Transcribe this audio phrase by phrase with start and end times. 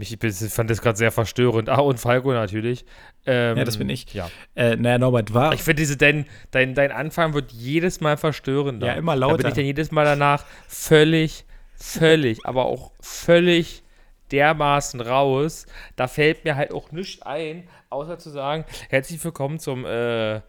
[0.02, 0.18] Ich
[0.52, 1.70] fand das gerade sehr verstörend.
[1.70, 2.86] Ah, und Falco natürlich.
[3.26, 4.14] Ähm, ja, das bin ich.
[4.14, 4.30] Ja.
[4.56, 5.54] Äh, naja, Norbert war.
[5.54, 8.88] Ich finde, dein, dein, dein Anfang wird jedes Mal verstörender.
[8.88, 9.38] Ja, immer lauter.
[9.38, 13.84] Da bin ich dann jedes Mal danach völlig, völlig, aber auch völlig
[14.32, 15.66] dermaßen raus.
[15.96, 20.42] Da fällt mir halt auch nichts ein, außer zu sagen: Herzlich willkommen zum äh,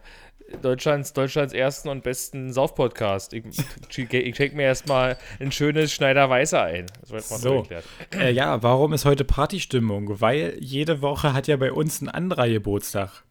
[0.61, 3.33] Deutschlands, Deutschlands ersten und besten Sauf-Podcast.
[3.33, 3.43] Ich,
[3.97, 6.85] ich, ich schenke mir erstmal ein schönes Schneider-Weißer ein.
[7.01, 7.67] Das wird mal so.
[8.17, 10.21] Äh, ja, warum ist heute Partystimmung?
[10.21, 13.23] Weil jede Woche hat ja bei uns ein anderer Geburtstag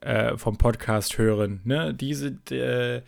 [0.00, 1.60] äh, vom Podcast hören.
[1.64, 1.94] Ne?
[1.94, 3.02] Diese, äh,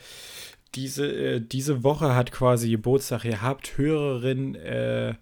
[0.74, 3.76] diese, äh, diese Woche hat quasi Geburtstag gehabt.
[3.76, 5.14] Hörerin, äh,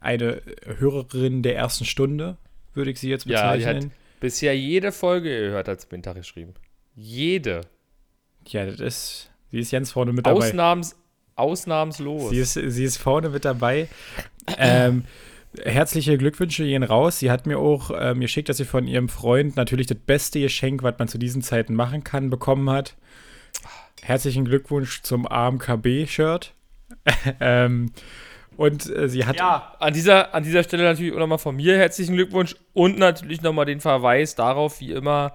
[0.00, 0.42] eine
[0.78, 2.36] Hörerin der ersten Stunde,
[2.74, 3.60] würde ich sie jetzt bezeichnen.
[3.60, 6.54] Ja, die hat bisher jede Folge gehört, hat sie mir geschrieben.
[7.00, 7.60] Jede.
[8.48, 9.30] Ja, das ist.
[9.52, 10.48] Sie ist ganz vorne mit dabei.
[10.48, 10.96] Ausnahms,
[11.36, 12.30] ausnahmslos.
[12.30, 13.88] Sie ist, sie ist vorne mit dabei.
[14.58, 15.04] ähm,
[15.62, 17.20] herzliche Glückwünsche gehen raus.
[17.20, 20.82] Sie hat mir auch ähm, geschickt, dass sie von ihrem Freund natürlich das beste Geschenk,
[20.82, 22.96] was man zu diesen Zeiten machen kann, bekommen hat.
[24.02, 26.52] Herzlichen Glückwunsch zum AMKB-Shirt.
[27.40, 27.92] ähm,
[28.56, 29.36] und äh, sie hat.
[29.36, 33.40] Ja, an dieser, an dieser Stelle natürlich auch nochmal von mir herzlichen Glückwunsch und natürlich
[33.40, 35.32] nochmal den Verweis darauf, wie immer,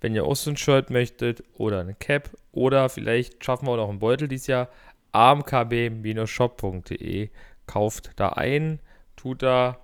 [0.00, 3.76] wenn ihr auch so ein Shirt möchtet oder eine Cap oder vielleicht schaffen wir auch
[3.76, 4.68] noch einen Beutel dieses Jahr,
[5.12, 7.30] amkb-shop.de.
[7.66, 8.80] Kauft da ein,
[9.16, 9.78] tut da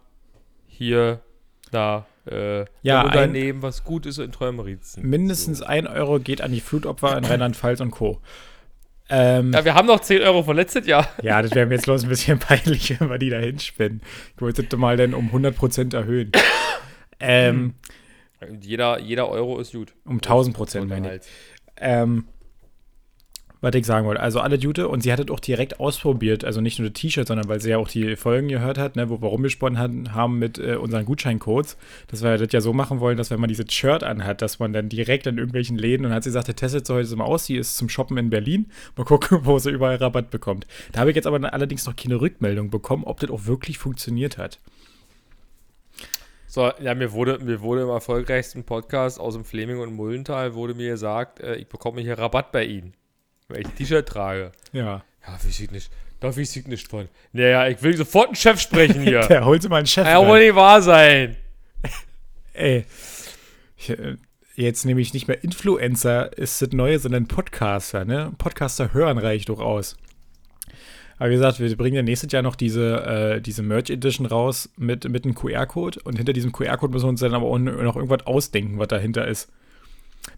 [0.67, 1.21] hier
[1.71, 5.07] da äh, ja, Unternehmen, was gut ist in Träumerizen.
[5.09, 5.67] Mindestens so.
[5.67, 8.21] ein Euro geht an die Flutopfer in Rheinland-Pfalz und Co.
[9.11, 11.07] Ähm, ja, wir haben noch 10 Euro von letztes Jahr.
[11.23, 14.01] Ja, das wäre mir jetzt los ein bisschen peinlich, wenn wir die da hinspinnen.
[14.35, 16.33] Ich wollte mal dann um 100% erhöhen.
[17.21, 17.75] ähm,
[18.61, 19.95] jeder, jeder Euro ist gut.
[20.05, 21.23] Um 1000 Prozent, meine ich.
[21.77, 22.25] Ähm,
[23.65, 24.21] was ich sagen wollte.
[24.21, 26.45] Also alle Jute und sie hat es auch direkt ausprobiert.
[26.45, 29.09] Also nicht nur das T-Shirt, sondern weil sie ja auch die Folgen gehört hat, ne,
[29.09, 31.77] wo wir rumgesponnen haben mit äh, unseren Gutscheincodes,
[32.09, 34.73] dass wir das ja so machen wollen, dass wenn man dieses Shirt anhat, dass man
[34.73, 37.25] dann direkt in irgendwelchen Läden und hat sie gesagt, der testet so heute so mal
[37.25, 38.67] aus, sie ist zum Shoppen in Berlin.
[38.97, 40.67] Mal gucken, wo sie überall Rabatt bekommt.
[40.93, 44.37] Da habe ich jetzt aber allerdings noch keine Rückmeldung bekommen, ob das auch wirklich funktioniert
[44.37, 44.61] hat.
[46.55, 50.75] So, ja, mir wurde, mir wurde im erfolgreichsten Podcast aus dem Fleming und Mullental wurde
[50.75, 52.95] mir gesagt, äh, ich bekomme hier Rabatt bei Ihnen,
[53.49, 54.53] weil ich T-Shirt trage.
[54.73, 55.03] Ja.
[55.27, 55.91] Ja, weiß ich nicht.
[56.21, 57.09] Da weiß ich nicht von.
[57.33, 59.23] Naja, ich will sofort einen Chef sprechen hier.
[59.23, 60.07] Der holt mal einen Chef.
[60.07, 61.37] Ja, wohl nicht wahr sein.
[62.53, 62.85] Ey.
[63.77, 64.17] Ich, äh,
[64.55, 68.33] jetzt nehme ich nicht mehr Influencer, ist das Neue, sondern Podcaster, ne?
[68.39, 69.97] Podcaster hören reicht doch aus.
[71.19, 74.71] Aber wie gesagt, wir bringen ja nächstes Jahr noch diese, äh, diese Merch Edition raus
[74.77, 76.01] mit, mit einem QR-Code.
[76.05, 79.27] Und hinter diesem QR-Code müssen wir uns dann aber auch noch irgendwas ausdenken, was dahinter
[79.27, 79.51] ist.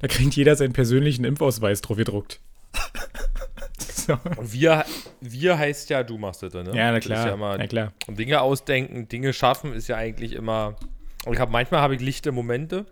[0.01, 2.41] Da kriegt jeder seinen persönlichen Impfausweis drauf gedruckt.
[3.79, 4.19] so.
[4.37, 4.85] Und wir,
[5.21, 6.65] wir heißt ja, du machst das, ne?
[6.75, 7.27] Ja, na klar.
[7.27, 7.93] Ja immer, na klar.
[8.07, 10.77] Und Dinge ausdenken, Dinge schaffen ist ja eigentlich immer.
[11.25, 12.87] Und ich habe manchmal habe ich lichte Momente.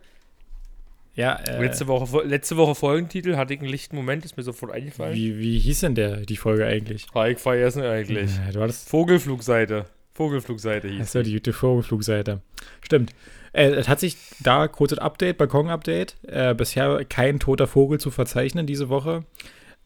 [1.15, 4.73] Ja, äh, letzte, Woche, letzte Woche Folgentitel hatte ich einen lichten Moment, ist mir sofort
[4.73, 5.15] eingefallen.
[5.15, 7.07] Wie, wie hieß denn der, die Folge eigentlich?
[7.15, 8.37] War ich vergessen eigentlich.
[8.37, 9.87] Ja, du hattest Vogelflugseite.
[10.15, 12.41] Vogelflugseite hieß Achso, die gute Vogelflugseite.
[12.81, 13.15] Stimmt.
[13.53, 16.17] Äh, es hat sich da kurzes Update, Balkon-Update.
[16.27, 19.25] Äh, bisher kein toter Vogel zu verzeichnen diese Woche.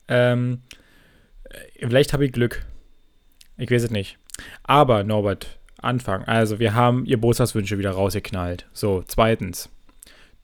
[0.08, 0.62] Ähm,
[1.44, 2.64] äh, vielleicht habe ich Glück.
[3.58, 4.18] Ich weiß es nicht.
[4.62, 6.24] Aber, Norbert, Anfang.
[6.24, 8.66] Also, wir haben ihr Geburtstagswünsche wieder rausgeknallt.
[8.72, 9.70] So, zweitens.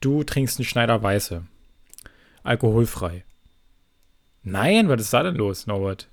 [0.01, 1.43] Du trinkst einen Schneider Weiße.
[2.43, 3.23] Alkoholfrei.
[4.43, 6.09] Nein, was ist da denn los, Norbert?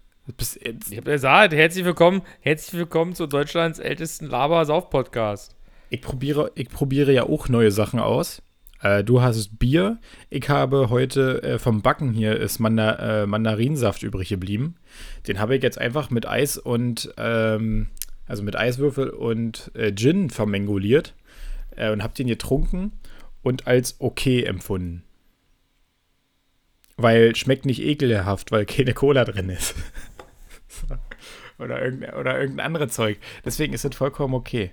[0.88, 5.56] ich habe gesagt, herzlich willkommen, herzlich willkommen zu Deutschlands ältesten Laber-Sauf-Podcast.
[5.90, 8.40] Ich probiere, ich probiere ja auch neue Sachen aus.
[8.80, 9.98] Äh, du hast Bier.
[10.30, 14.76] Ich habe heute äh, vom Backen hier ist Manda, äh, Mandarinsaft übrig geblieben.
[15.26, 17.88] Den habe ich jetzt einfach mit Eis und ähm,
[18.26, 21.14] also mit Eiswürfel und äh, Gin vermenguliert
[21.76, 22.92] äh, und habe den getrunken
[23.42, 25.04] und als okay empfunden.
[26.96, 29.74] Weil schmeckt nicht ekelhaft, weil keine Cola drin ist.
[31.58, 33.18] oder, irgendein, oder irgendein anderes Zeug.
[33.44, 34.72] Deswegen ist es vollkommen okay.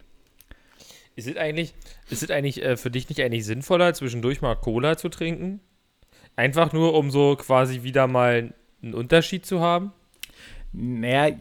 [1.16, 1.74] Ist es eigentlich,
[2.10, 5.60] ist es eigentlich äh, für dich nicht eigentlich sinnvoller, zwischendurch mal Cola zu trinken?
[6.36, 9.92] Einfach nur, um so quasi wieder mal einen Unterschied zu haben?
[10.72, 11.36] Naja,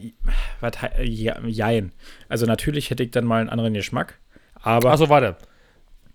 [0.61, 0.73] was,
[1.03, 1.93] ja, jein.
[2.29, 4.19] Also natürlich hätte ich dann mal einen anderen Geschmack,
[4.55, 4.91] aber...
[4.91, 5.37] Achso, warte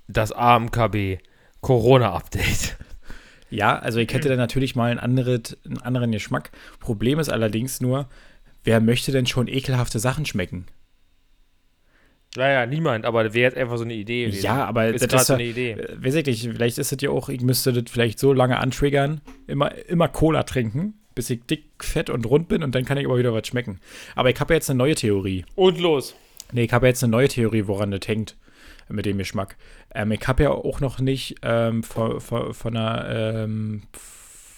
[0.08, 1.18] das AMKB
[1.62, 2.78] Corona-Update.
[3.50, 6.52] Ja, also ich hätte dann natürlich mal einen, anderes, einen anderen Geschmack.
[6.80, 8.10] Problem ist allerdings nur,
[8.64, 10.66] wer möchte denn schon ekelhafte Sachen schmecken?
[12.36, 14.26] Naja, niemand, aber wäre jetzt einfach so eine Idee.
[14.26, 14.44] gewesen.
[14.44, 15.72] Ja, aber ist das ist so ja- eine Idee.
[15.74, 18.58] Äh, Weiß ich nicht, vielleicht ist es ja auch, ich müsste das vielleicht so lange
[18.60, 22.98] antriggern, immer, immer Cola trinken, bis ich dick, fett und rund bin und dann kann
[22.98, 23.80] ich aber wieder was schmecken.
[24.16, 25.46] Aber ich habe ja jetzt eine neue Theorie.
[25.54, 26.16] Und los.
[26.52, 28.36] Nee, ich habe jetzt eine neue Theorie, woran das hängt
[28.90, 29.56] mit dem Geschmack.
[29.94, 33.48] Ähm, ich habe ja auch noch nicht ähm, von, von, von einer,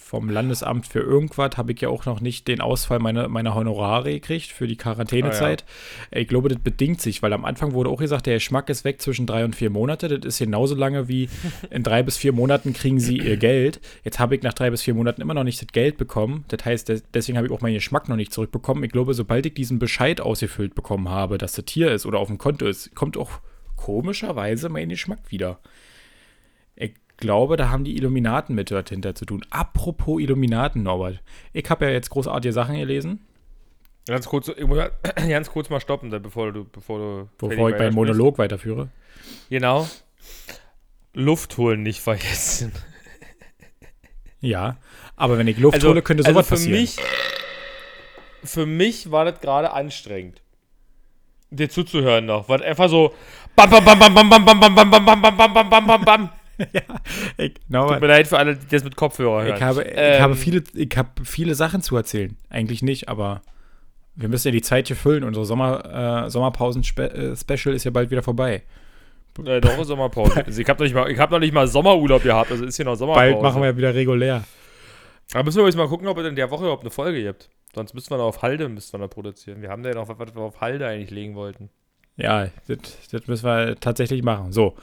[0.08, 4.12] vom Landesamt für irgendwas, habe ich ja auch noch nicht den Ausfall meiner, meiner Honorare
[4.14, 5.66] gekriegt für die Quarantänezeit.
[6.12, 9.02] Ich glaube, das bedingt sich, weil am Anfang wurde auch gesagt, der Geschmack ist weg
[9.02, 10.08] zwischen drei und vier Monate.
[10.20, 11.28] Das ist genauso lange wie
[11.72, 13.82] in drei bis vier Monaten kriegen sie ihr Geld.
[14.04, 16.46] Jetzt habe ich nach drei bis vier Monaten immer noch nicht das Geld bekommen.
[16.50, 18.84] Das heißt, des- deswegen habe ich auch meinen Geschmack noch nicht zurückbekommen.
[18.84, 22.28] Ich glaube, sobald ich diesen Bescheid ausgefüllt bekommen habe, dass das hier ist oder auf
[22.28, 23.32] dem Konto ist, kommt auch
[23.76, 25.60] komischerweise mein Geschmack wieder.
[26.76, 29.46] Ich glaube, da haben die Illuminaten mit dort hinter zu tun.
[29.50, 31.22] Apropos Illuminaten, Norbert.
[31.54, 33.22] Ich habe ja jetzt großartige Sachen gelesen,
[34.08, 34.78] Ganz kurz, ich muss
[35.16, 37.30] ganz kurz mal stoppen, bevor du, bevor du.
[37.38, 37.96] bevor ich meinen weitersprichst.
[37.96, 38.90] Monolog weiterführe.
[39.50, 39.88] Genau.
[41.14, 42.72] Luft holen nicht vergessen.
[44.42, 44.78] Ja,
[45.16, 46.82] aber wenn ich Luft hole, könnte sowas also für passieren.
[46.82, 46.98] Mich,
[48.44, 50.44] für mich war das gerade anstrengend.
[51.56, 52.48] Dir zuzuhören noch.
[52.50, 53.14] Weil einfach so.
[53.56, 55.88] Bam, bam, bam, bam, bam, bam, bam, bam, bam, bam, bam, bam, bam, bam, bam,
[55.88, 56.30] bam, bam.
[57.38, 59.56] ich, Tut mir leid für alle, die das mit Kopfhörer hören.
[59.58, 62.38] ich, habe, ich, Ähm, habe viele, ich habe viele Sachen zu erzählen.
[62.50, 63.42] Eigentlich nicht, aber
[64.16, 65.24] wir müssen ja die Zeit hier füllen.
[65.26, 68.64] Unsere Sommer, äh, Sommerpausen-Special ist ja bald wieder vorbei.
[69.46, 70.46] Äh, doch, Sommerpause.
[70.46, 72.78] Also ich habe noch, nicht mal- ich hab noch nicht mal Sommerurlaub gehabt, also ist
[72.78, 73.32] hier noch Sommerpause.
[73.34, 74.44] Bald machen wir ja wieder regulär.
[75.34, 77.50] Aber müssen wir jetzt mal gucken, ob es in der Woche überhaupt eine Folge gibt.
[77.76, 79.62] Sonst müssen wir noch auf Halde müssen wir noch produzieren.
[79.62, 81.70] Wir haben da ja noch was, was wir auf Halde eigentlich legen wollten.
[82.16, 84.54] Ja, das, das müssen wir tatsächlich machen.
[84.54, 84.76] So,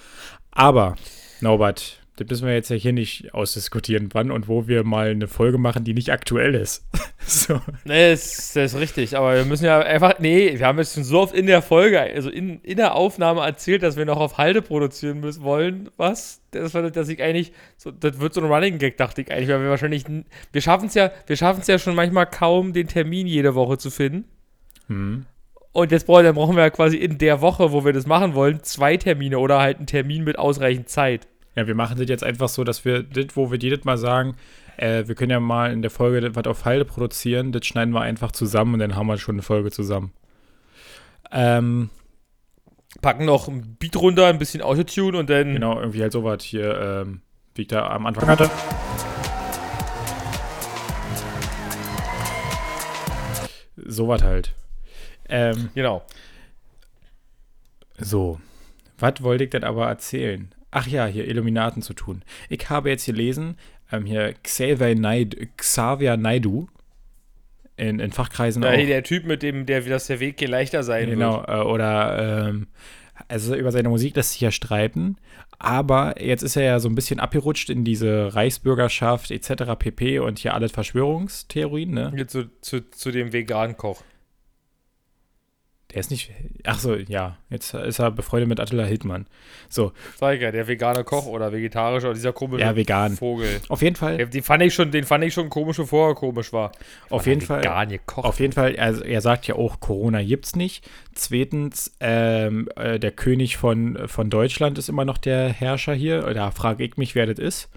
[0.50, 0.96] aber,
[1.40, 5.28] Norbert, das müssen wir jetzt ja hier nicht ausdiskutieren, wann und wo wir mal eine
[5.28, 6.84] Folge machen, die nicht aktuell ist.
[7.26, 7.60] so.
[7.84, 11.04] Nee, das, das ist richtig, aber wir müssen ja einfach, nee, wir haben jetzt schon
[11.04, 14.36] so oft in der Folge, also in, in der Aufnahme erzählt, dass wir noch auf
[14.36, 15.88] Halde produzieren müssen wollen.
[15.96, 16.42] Was?
[16.50, 19.62] Das dass ich eigentlich, so, das wird so ein Running Gag, dachte ich eigentlich, weil
[19.62, 20.04] wir wahrscheinlich,
[20.52, 23.78] wir schaffen es ja, wir schaffen es ja schon manchmal kaum, den Termin jede Woche
[23.78, 24.24] zu finden.
[24.88, 25.24] Hm.
[25.72, 28.98] Und jetzt brauchen wir ja quasi in der Woche, wo wir das machen wollen, zwei
[28.98, 31.26] Termine oder halt einen Termin mit ausreichend Zeit.
[31.54, 34.36] Ja, wir machen das jetzt einfach so, dass wir das, wo wir jedes Mal sagen,
[34.78, 38.00] äh, wir können ja mal in der Folge was auf Halde produzieren, das schneiden wir
[38.00, 40.12] einfach zusammen und dann haben wir schon eine Folge zusammen.
[41.30, 41.90] Ähm,
[43.00, 45.54] Packen noch ein Beat runter, ein bisschen Autotune und dann.
[45.54, 47.22] genau, irgendwie halt sowas hier, ähm,
[47.54, 48.50] wie ich da am Anfang hatte.
[53.76, 54.54] Sowas halt.
[55.28, 56.04] Ähm, Genau.
[57.98, 58.40] So,
[58.98, 60.52] was wollte ich denn aber erzählen?
[60.72, 62.22] Ach ja, hier Illuminaten zu tun.
[62.48, 63.56] Ich habe jetzt gelesen,
[63.92, 66.66] ähm, hier Xavier Naidu, Xavier Naidu
[67.76, 68.76] in, in Fachkreisen Da, auch.
[68.76, 71.48] der Typ, mit dem der, dass der Weg hier leichter sein Genau, wird.
[71.48, 72.66] äh, oder ähm,
[73.28, 75.16] also über seine Musik lässt sich ja streiten,
[75.58, 79.74] aber jetzt ist er ja so ein bisschen abgerutscht in diese Reichsbürgerschaft etc.
[79.78, 80.18] pp.
[80.20, 82.12] und hier alles Verschwörungstheorien, ne?
[82.16, 84.02] Jetzt zu, zu, zu dem veganen Koch.
[85.92, 86.30] Der ist nicht,
[86.64, 89.26] ach so, ja, jetzt ist er befreundet mit Attila Hildmann.
[89.68, 93.14] So, ich ja, der vegane Koch oder vegetarisch oder dieser komische Ja, vegan.
[93.16, 93.60] Vogel.
[93.68, 96.52] auf jeden Fall, Den fand ich schon, den fand ich schon komisch, bevor er komisch
[96.52, 96.72] war.
[97.10, 97.60] auf jeden Fall.
[97.60, 98.24] Vegan gekocht.
[98.24, 100.88] Auf jeden Fall, also er sagt ja auch, Corona gibt's nicht.
[101.14, 106.22] Zweitens, ähm, äh, der König von, von Deutschland ist immer noch der Herrscher hier.
[106.32, 107.68] Da frage ich mich, wer das ist.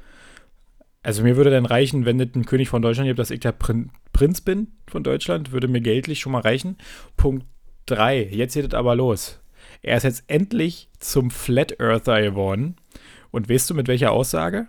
[1.03, 3.51] Also mir würde dann reichen, wenn es einen König von Deutschland gibt, dass ich der
[3.51, 6.77] Prin Prinz bin von Deutschland, würde mir geldlich schon mal reichen.
[7.17, 7.45] Punkt
[7.85, 9.39] 3, jetzt geht es aber los.
[9.81, 12.75] Er ist jetzt endlich zum Flat Earther geworden.
[13.31, 14.67] Und weißt du mit welcher Aussage?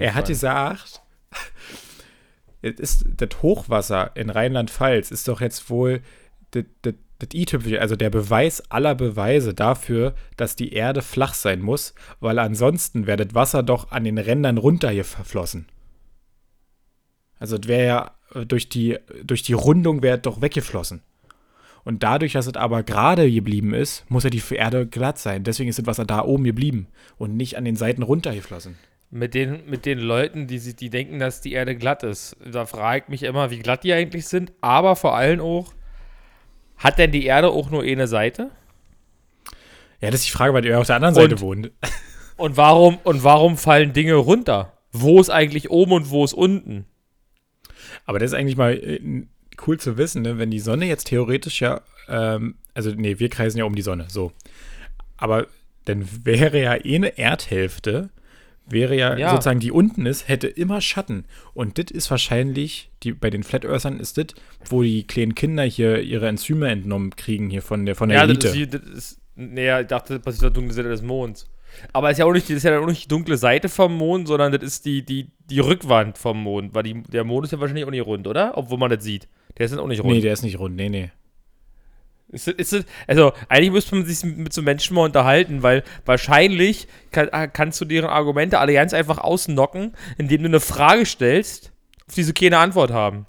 [0.00, 1.02] Er hat gesagt,
[2.62, 6.02] es ist das Hochwasser in Rheinland-Pfalz ist doch jetzt wohl
[6.52, 11.60] das, das, das i-Tüpfelchen, also der Beweis aller Beweise dafür, dass die Erde flach sein
[11.60, 15.66] muss, weil ansonsten wäre das Wasser doch an den Rändern runter hier verflossen.
[17.38, 21.02] Also es wäre ja durch die, durch die Rundung wäre doch weggeflossen.
[21.84, 25.44] Und dadurch, dass es aber gerade geblieben ist, muss ja die Erde glatt sein.
[25.44, 28.76] Deswegen ist das Wasser da oben geblieben und nicht an den Seiten runtergeflossen.
[29.10, 32.36] Mit den, mit den Leuten, die, die denken, dass die Erde glatt ist.
[32.44, 34.52] Da frage ich mich immer, wie glatt die eigentlich sind.
[34.60, 35.72] Aber vor allem auch,
[36.76, 38.50] hat denn die Erde auch nur eine Seite?
[40.00, 41.70] Ja, das ist die Frage, weil ihr auf der anderen Und- Seite wohnt.
[42.36, 44.72] Und warum, und warum fallen Dinge runter?
[44.92, 46.86] Wo ist eigentlich oben und wo ist unten?
[48.04, 49.00] Aber das ist eigentlich mal äh,
[49.66, 50.38] cool zu wissen, ne?
[50.38, 54.06] wenn die Sonne jetzt theoretisch ja, ähm, also nee, wir kreisen ja um die Sonne,
[54.08, 54.32] so.
[55.16, 55.46] Aber
[55.84, 58.10] dann wäre ja eh eine Erdhälfte,
[58.70, 59.30] wäre ja, Ja.
[59.30, 61.24] sozusagen, die unten ist, hätte immer Schatten.
[61.54, 64.26] Und das ist wahrscheinlich, die, bei den Flat Earthern ist das,
[64.66, 68.24] wo die kleinen Kinder hier ihre Enzyme entnommen kriegen, hier von der, von der Ja,
[68.24, 68.48] Elite.
[68.48, 69.20] das ist, das ist.
[69.36, 71.48] Naja, ich dachte, das passiert der dunklen Seite des Monds.
[71.92, 73.96] Aber es ist ja auch nicht, das ist ja auch nicht die dunkle Seite vom
[73.96, 76.74] Mond, sondern das ist die, die, die Rückwand vom Mond.
[76.74, 78.56] Weil die, der Mond ist ja wahrscheinlich auch nicht rund, oder?
[78.56, 79.28] Obwohl man das sieht.
[79.56, 80.12] Der ist dann auch nicht rund.
[80.12, 80.76] nee, der ist nicht rund.
[80.76, 81.10] Nee, nee.
[82.30, 87.28] Ist, ist, also, eigentlich müsste man sich mit so Menschen mal unterhalten, weil wahrscheinlich kann,
[87.28, 91.72] äh, kannst du deren Argumente alle ganz einfach ausnocken, indem du eine Frage stellst,
[92.06, 93.26] auf die sie keine Antwort haben.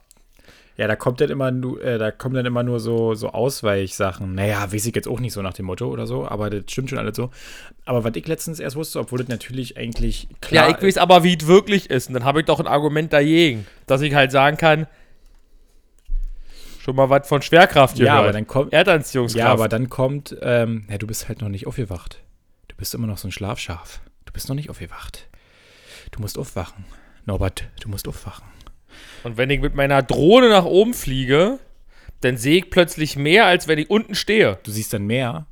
[0.79, 4.33] Ja, da kommt dann immer nur, äh, da kommen dann immer nur so, so Ausweichsachen.
[4.33, 6.89] Naja, weiß ich jetzt auch nicht so nach dem Motto oder so, aber das stimmt
[6.89, 7.31] schon alles so.
[7.83, 11.25] Aber was ich letztens erst wusste, obwohl das natürlich eigentlich klar ja, ich weiß aber,
[11.25, 12.07] wie es wirklich ist.
[12.07, 14.87] Und dann habe ich doch ein Argument dagegen, dass ich halt sagen kann,
[16.79, 18.19] schon mal was von Schwerkraft Ja, gehört.
[18.23, 18.71] aber dann kommt.
[18.71, 19.45] Erdanziehungskraft.
[19.45, 22.23] Ja, aber dann kommt, ähm, ja, du bist halt noch nicht aufgewacht.
[22.69, 23.99] Du bist immer noch so ein Schlafschaf.
[24.23, 25.27] Du bist noch nicht aufgewacht.
[26.11, 26.85] Du musst aufwachen.
[27.25, 28.45] Norbert, du musst aufwachen.
[29.23, 31.59] Und wenn ich mit meiner Drohne nach oben fliege,
[32.21, 34.59] dann sehe ich plötzlich mehr, als wenn ich unten stehe.
[34.63, 35.45] Du siehst dann mehr.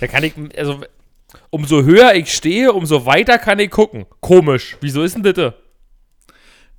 [0.00, 0.80] Da kann ich, also,
[1.50, 4.06] umso höher ich stehe, umso weiter kann ich gucken.
[4.20, 4.76] Komisch.
[4.80, 5.54] Wieso ist denn das?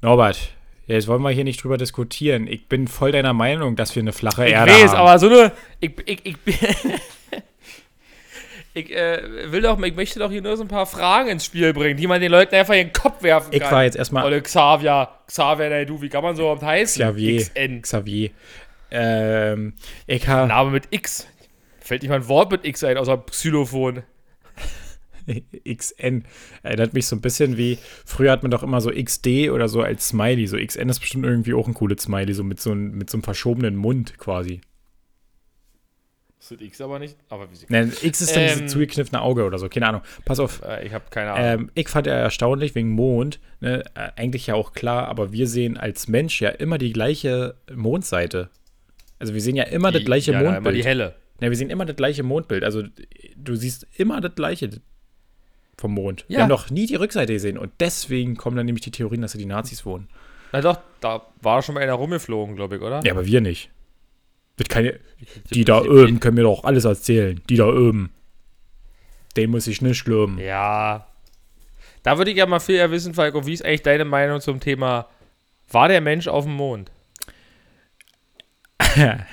[0.01, 0.37] Norbert,
[0.85, 2.47] jetzt wollen wir hier nicht drüber diskutieren.
[2.47, 4.97] Ich bin voll deiner Meinung, dass wir eine flache Ich Erde weiß, haben.
[4.97, 5.51] aber so eine.
[5.79, 6.35] Ich, ich, ich,
[8.75, 11.73] ich äh, will doch, ich möchte doch hier nur so ein paar Fragen ins Spiel
[11.73, 13.71] bringen, die man den Leuten einfach in den Kopf werfen ich kann.
[13.71, 17.01] war jetzt erstmal Oder Xavier, Xavier, ey, du, wie kann man so oft heißen?
[17.01, 17.41] Xavier.
[17.41, 17.81] XN.
[17.81, 18.29] Xavier.
[18.91, 19.73] Ähm,
[20.07, 21.25] ich habe Name mit X.
[21.79, 24.03] Fällt nicht mal ein Wort mit X ein, außer Xylophon.
[25.65, 26.25] XN.
[26.61, 29.81] Erinnert mich so ein bisschen wie, früher hat man doch immer so XD oder so
[29.81, 30.47] als Smiley.
[30.47, 33.17] So XN ist bestimmt irgendwie auch ein cooles Smiley, so mit so, ein, mit so
[33.17, 34.59] einem verschobenen Mund quasi.
[36.47, 37.65] Das ist X aber nicht, aber wie sie.
[37.69, 38.49] Nein, X ist dann Ähm.
[38.59, 40.01] dieses zugekniffene Auge oder so, keine Ahnung.
[40.25, 41.61] Pass auf, Äh, ich habe keine Ahnung.
[41.65, 45.47] ähm, ich fand er erstaunlich wegen Mond, ne, äh, eigentlich ja auch klar, aber wir
[45.47, 48.49] sehen als Mensch ja immer die gleiche Mondseite.
[49.17, 50.75] Also wir sehen ja immer das gleiche ja, na, immer Mondbild.
[50.77, 51.15] die helle.
[51.41, 52.63] Ja, wir sehen immer das gleiche Mondbild.
[52.63, 52.83] Also
[53.35, 54.69] du siehst immer das gleiche
[55.77, 56.25] vom Mond.
[56.27, 56.41] Wir Ja.
[56.43, 57.57] haben noch nie die Rückseite gesehen.
[57.57, 60.07] Und deswegen kommen dann nämlich die Theorien, dass da die Nazis wohnen.
[60.51, 63.01] Na doch, da war schon mal einer rumgeflogen, glaube ich, oder?
[63.03, 63.71] Ja, aber wir nicht.
[64.69, 64.91] Kann ja,
[65.51, 67.41] die da oben können mir doch alles erzählen.
[67.49, 68.11] Die da oben.
[69.35, 70.39] Den muss ich nicht glauben.
[70.39, 71.07] Ja.
[72.03, 74.59] Da würde ich ja mal viel eher wissen, Falco, wie ist eigentlich deine Meinung zum
[74.59, 75.09] Thema,
[75.69, 76.91] war der Mensch auf dem Mond?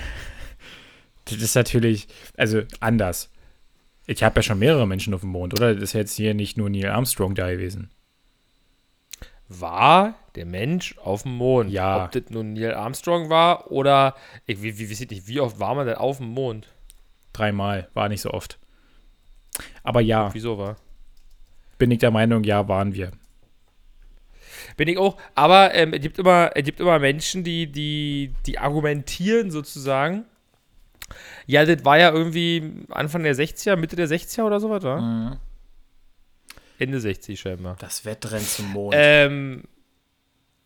[1.24, 3.30] Das ist natürlich, also anders.
[4.06, 5.72] Ich habe ja schon mehrere Menschen auf dem Mond, oder?
[5.72, 7.90] Das ist jetzt hier nicht nur Neil Armstrong da gewesen.
[9.48, 11.70] War der Mensch auf dem Mond?
[11.70, 12.04] Ja.
[12.04, 14.14] Ob das nun Neil Armstrong war oder,
[14.46, 16.68] ich, wie, wie, wie, nicht, wie oft war man denn auf dem Mond?
[17.32, 18.58] Dreimal, war nicht so oft.
[19.82, 20.76] Aber ja, Wieso war?
[21.78, 23.10] bin ich der Meinung, ja, waren wir.
[24.76, 28.58] Bin ich auch, aber ähm, es, gibt immer, es gibt immer Menschen, die, die, die
[28.58, 30.24] argumentieren sozusagen.
[31.46, 35.00] Ja, das war ja irgendwie Anfang der 60er, Mitte der 60er oder sowas, oder?
[35.00, 35.36] Mhm.
[36.78, 37.76] Ende 60 scheinbar.
[37.78, 38.94] Das Wettrennen zum Mond.
[38.96, 39.64] Ähm,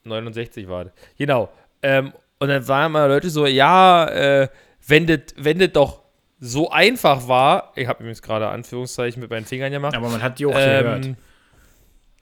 [0.05, 0.95] 69 war das.
[1.19, 1.51] Genau.
[1.83, 4.49] Ähm, und dann waren immer Leute so, ja, äh,
[4.87, 6.03] wenn das doch
[6.39, 10.39] so einfach war, ich habe übrigens gerade Anführungszeichen mit meinen Fingern gemacht, Aber man hat
[10.39, 11.07] die auch gehört.
[11.07, 11.17] ähm,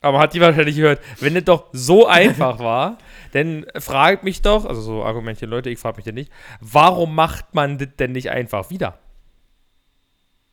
[0.01, 1.01] aber man hat die wahrscheinlich gehört.
[1.19, 2.99] Wenn das doch so einfach war,
[3.33, 7.55] dann fragt mich doch, also so argumentieren Leute, ich frage mich ja nicht, warum macht
[7.55, 8.99] man das denn nicht einfach wieder?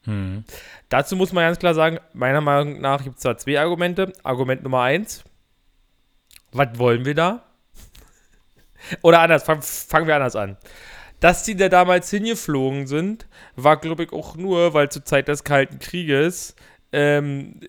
[0.05, 0.43] Hm.
[0.91, 4.11] Dazu muss man ganz klar sagen, meiner Meinung nach gibt es da zwei Argumente.
[4.23, 5.23] Argument Nummer eins,
[6.51, 7.43] was wollen wir da?
[9.01, 10.57] Oder anders, fang- fangen wir anders an.
[11.21, 15.43] Dass die da damals hingeflogen sind, war, glaube ich, auch nur, weil zur Zeit des
[15.45, 16.55] Kalten Krieges
[16.91, 17.61] ähm,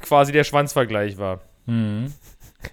[0.00, 1.42] quasi der Schwanzvergleich war.
[1.66, 2.12] Hm.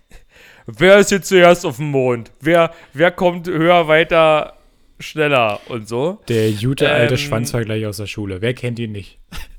[0.65, 2.31] Wer ist jetzt zuerst auf dem Mond?
[2.41, 4.57] Wer, wer kommt höher, weiter,
[4.99, 6.19] schneller und so?
[6.29, 8.41] Der gute alte Ähm, Schwanzvergleich aus der Schule.
[8.41, 9.19] Wer kennt ihn nicht?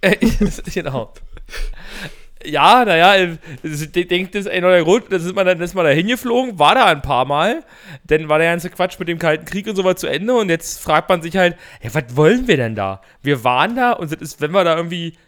[0.00, 0.16] Äh,
[0.74, 1.12] genau.
[2.42, 5.04] Ja, naja, ich denke, das ist ein neuer Grund.
[5.10, 7.62] Das ist man dann ist man da hingeflogen, war da ein paar Mal.
[8.06, 10.34] Dann war der ganze Quatsch mit dem Kalten Krieg und so was zu Ende.
[10.34, 13.02] Und jetzt fragt man sich halt, ja, was wollen wir denn da?
[13.22, 15.18] Wir waren da und das ist, wenn wir da irgendwie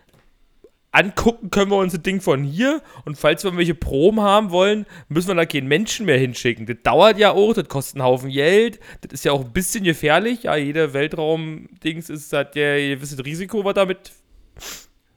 [0.91, 2.81] angucken, können wir uns das Ding von hier.
[3.05, 6.64] Und falls wir irgendwelche Proben haben wollen, müssen wir da keinen Menschen mehr hinschicken.
[6.64, 8.79] Das dauert ja auch, das kostet einen Haufen Geld.
[9.02, 10.45] Das ist ja auch ein bisschen gefährlich.
[10.45, 14.12] Ja, jeder Weltraum-Dings hat ja ein gewisses Risiko, was damit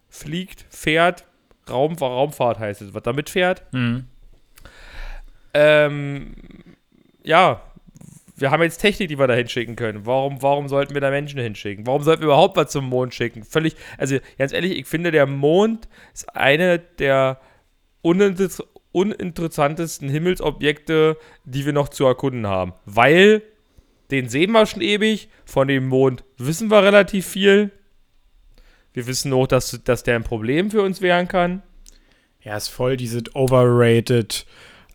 [0.10, 1.26] fliegt, fährt.
[1.70, 3.64] Raum, Raumfahrt heißt es, was damit fährt.
[3.72, 4.06] Hm.
[5.54, 6.34] Ähm,
[7.24, 7.62] ja,
[8.36, 10.06] wir haben jetzt Technik, die wir da hinschicken können.
[10.06, 11.88] Warum, warum sollten wir da Menschen hinschicken?
[11.88, 13.44] Warum sollten wir überhaupt was zum Mond schicken?
[13.44, 17.40] Völlig, also ganz ehrlich, ich finde, der Mond ist eine der
[18.02, 18.50] uninter
[18.92, 22.74] uninteressantesten Himmelsobjekte, die wir noch zu erkunden haben.
[22.86, 23.42] Weil
[24.10, 27.72] den sehen wir schon ewig, von dem Mond wissen wir relativ viel.
[28.96, 31.62] Wir wissen auch, dass, dass der ein Problem für uns werden kann.
[32.42, 34.46] Ja, ist voll dieses overrated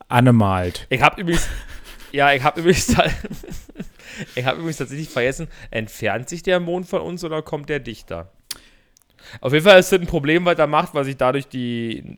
[0.08, 0.86] Animalt.
[0.88, 1.46] Ich habe übrigens,
[2.10, 2.88] ja, ich habe übrigens,
[4.34, 8.32] ich habe übrigens tatsächlich vergessen, entfernt sich der Mond von uns oder kommt der dichter?
[9.42, 12.16] Auf jeden Fall ist es ein Problem, was er macht, weil sich dadurch die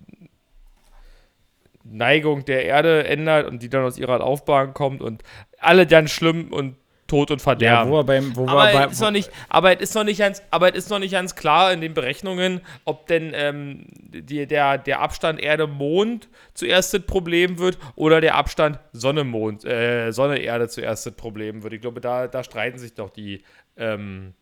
[1.82, 5.24] Neigung der Erde ändert und die dann aus ihrer Laufbahn kommt und
[5.58, 6.76] alle dann schlimm und
[7.12, 7.90] Tod und Verderben.
[7.90, 9.94] Ja, wo wir beim, wo aber, wir bei, es ist noch nicht, aber, es ist
[9.94, 13.32] noch nicht ganz, aber es ist noch nicht ganz klar in den Berechnungen, ob denn
[13.34, 20.10] ähm, die, der, der Abstand Erde-Mond zuerst das Problem wird oder der Abstand Sonne-Mond, äh,
[20.10, 21.74] Sonne-Erde zuerst das Problem wird.
[21.74, 23.42] Ich glaube, da, da streiten sich doch die
[23.76, 24.32] ähm,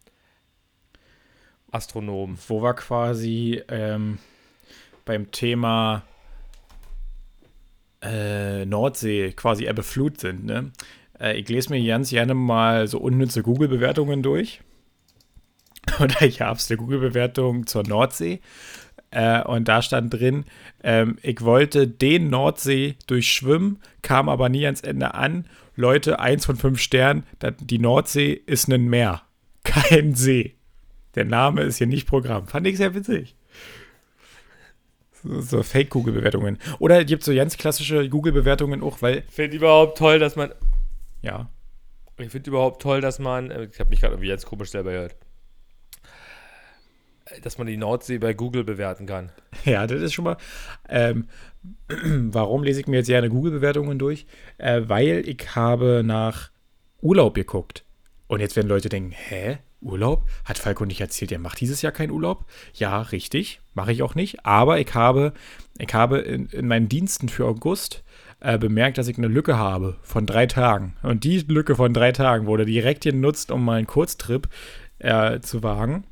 [1.72, 2.38] Astronomen.
[2.46, 4.18] wo wir quasi ähm,
[5.04, 6.04] beim Thema
[8.00, 10.70] äh, Nordsee quasi Ebbe Flut sind, ne?
[11.20, 14.60] Äh, ich lese mir ganz gerne mal so unnütze Google-Bewertungen durch.
[16.00, 18.40] Oder ich habe es eine Google-Bewertung zur Nordsee.
[19.10, 20.44] Äh, und da stand drin,
[20.84, 25.46] ähm, ich wollte den Nordsee durchschwimmen, kam aber nie ans Ende an.
[25.74, 27.24] Leute, eins von fünf Sternen,
[27.60, 29.22] die Nordsee ist ein Meer,
[29.64, 30.54] kein See.
[31.16, 32.46] Der Name ist hier nicht Programm.
[32.46, 33.34] Fand ich sehr witzig.
[35.22, 36.58] So, so Fake-Google-Bewertungen.
[36.78, 40.52] Oder es gibt so ganz klassische Google-Bewertungen auch, weil, Ich finde überhaupt toll, dass man,
[41.22, 41.50] ja,
[42.18, 44.92] ich finde überhaupt toll, dass man, äh, ich habe mich gerade irgendwie ganz komisch selber
[44.92, 45.16] gehört,
[47.26, 49.32] Äh, dass man die Nordsee bei Google bewerten kann.
[49.64, 50.36] Ja, das ist schon mal.
[50.88, 51.28] Ähm,
[51.88, 54.26] warum lese ich mir jetzt gerne Google-Bewertungen durch?
[54.58, 56.50] Äh, weil ich habe nach
[57.02, 57.84] Urlaub geguckt.
[58.26, 59.58] Und jetzt werden Leute denken, hä?
[59.82, 60.26] Urlaub?
[60.44, 62.44] Hat Falco nicht erzählt, er macht dieses Jahr keinen Urlaub?
[62.74, 63.60] Ja, richtig.
[63.74, 64.44] Mache ich auch nicht.
[64.46, 65.32] Aber ich habe,
[65.78, 68.02] ich habe in, in meinen Diensten für August
[68.40, 70.94] äh, bemerkt, dass ich eine Lücke habe von drei Tagen.
[71.02, 74.48] Und die Lücke von drei Tagen wurde direkt genutzt, um mal einen Kurztrip
[74.98, 76.04] äh, zu wagen.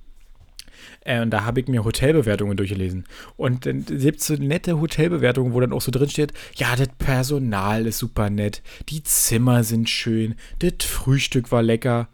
[1.04, 3.04] Äh, und da habe ich mir Hotelbewertungen durchgelesen.
[3.36, 6.88] Und dann gibt es so nette Hotelbewertungen, wo dann auch so drin steht, ja, das
[6.98, 12.08] Personal ist super nett, die Zimmer sind schön, das Frühstück war lecker.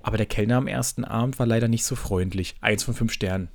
[0.00, 2.54] Aber der Kellner am ersten Abend war leider nicht so freundlich.
[2.60, 3.48] Eins von fünf Sternen.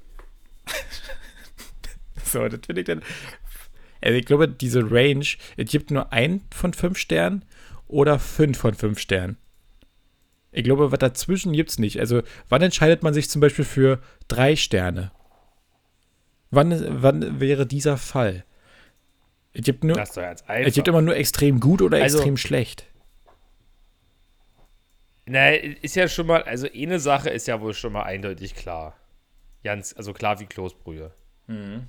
[2.26, 3.02] so, das finde ich dann.
[4.02, 5.26] Also ich glaube, diese Range,
[5.58, 7.46] es gibt nur ein von fünf Sternen
[7.88, 9.38] oder fünf von fünf Sternen.
[10.52, 12.00] Ich glaube, was dazwischen gibt es nicht.
[12.00, 15.12] Also, wann entscheidet man sich zum Beispiel für drei Sterne?
[16.50, 18.44] Wann, wann wäre dieser Fall?
[19.54, 22.86] Es gibt, nur, es gibt immer nur extrem gut oder Also- extrem schlecht.
[25.26, 28.98] Na, ist ja schon mal, also eine Sache ist ja wohl schon mal eindeutig klar.
[29.64, 31.12] Ganz, also klar wie Kloßbrühe.
[31.48, 31.88] Mhm.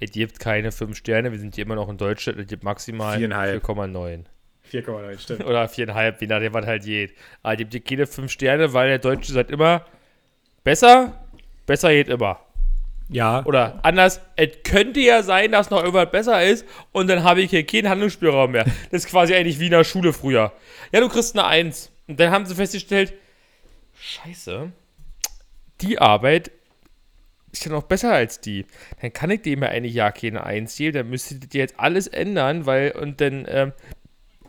[0.00, 3.18] Es gibt keine 5 Sterne, wir sind hier immer noch in Deutschland, es gibt maximal
[3.18, 3.64] Viereinhalb.
[3.64, 4.24] 4,9.
[4.72, 5.44] 4,9, stimmt.
[5.44, 7.14] Oder 4,5, je nachdem, was halt geht.
[7.42, 9.84] Aber es gibt keine 5 Sterne, weil der Deutsche sagt immer,
[10.62, 11.14] besser,
[11.66, 12.40] besser geht immer.
[13.10, 17.40] Ja, Oder anders, es könnte ja sein, dass noch irgendwas besser ist und dann habe
[17.40, 18.64] ich hier keinen Handlungsspielraum mehr.
[18.90, 20.52] Das ist quasi eigentlich wie in der Schule früher.
[20.92, 21.90] Ja, du kriegst eine Eins.
[22.06, 23.14] Und dann haben sie festgestellt,
[23.98, 24.72] scheiße,
[25.80, 26.50] die Arbeit
[27.52, 28.66] ist ja noch besser als die.
[29.00, 32.06] Dann kann ich dem ja eigentlich ja keine Eins geben, dann müsstet ihr jetzt alles
[32.06, 33.72] ändern, weil, und dann, ähm,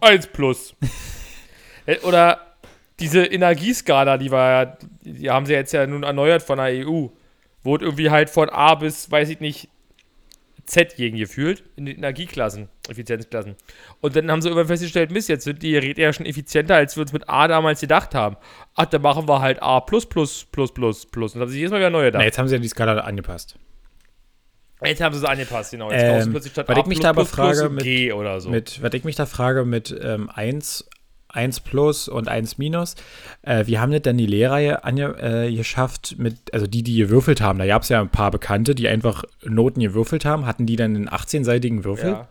[0.01, 0.75] 1 plus.
[1.85, 2.55] Äh, Oder
[2.99, 7.07] diese Energieskala, die war, die haben sie jetzt ja nun erneuert von der EU.
[7.63, 9.69] Wurde irgendwie halt von A bis, weiß ich nicht,
[10.69, 13.55] Z gegen gefühlt in den Energieklassen, Effizienzklassen.
[14.01, 16.95] Und dann haben sie irgendwann festgestellt, Mist, jetzt sind die Geräte ja schon effizienter, als
[16.95, 18.37] wir uns mit A damals gedacht haben.
[18.75, 21.33] Ach, dann machen wir halt A plus plus plus plus plus.
[21.33, 22.19] Und dann haben sie jedes Mal wieder neue da.
[22.19, 23.57] Na, jetzt haben sie ja die Skala angepasst.
[24.83, 25.91] Jetzt haben sie es angepasst, genau.
[25.91, 27.83] Jetzt Ähm, plötzlich statt weil A ich mich plus da aber plus plus frage mit-
[27.83, 28.49] G oder so.
[28.49, 30.89] Mit, was ich mich da frage, mit ähm, 1,
[31.29, 32.95] 1 plus und 1 minus,
[33.43, 37.39] äh, wie haben das denn die Lehrreihe ange, äh, geschafft, mit, also die, die gewürfelt
[37.41, 37.59] haben?
[37.59, 40.45] Da gab es ja ein paar Bekannte, die einfach Noten gewürfelt haben.
[40.45, 42.09] Hatten die dann einen 18-seitigen Würfel?
[42.11, 42.27] ja.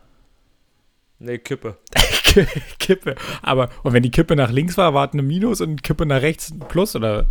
[1.21, 1.77] Nee, Kippe.
[2.79, 3.17] Kippe.
[3.43, 6.23] Aber, und wenn die Kippe nach links war, war es eine Minus und Kippe nach
[6.23, 7.27] rechts ein Plus oder?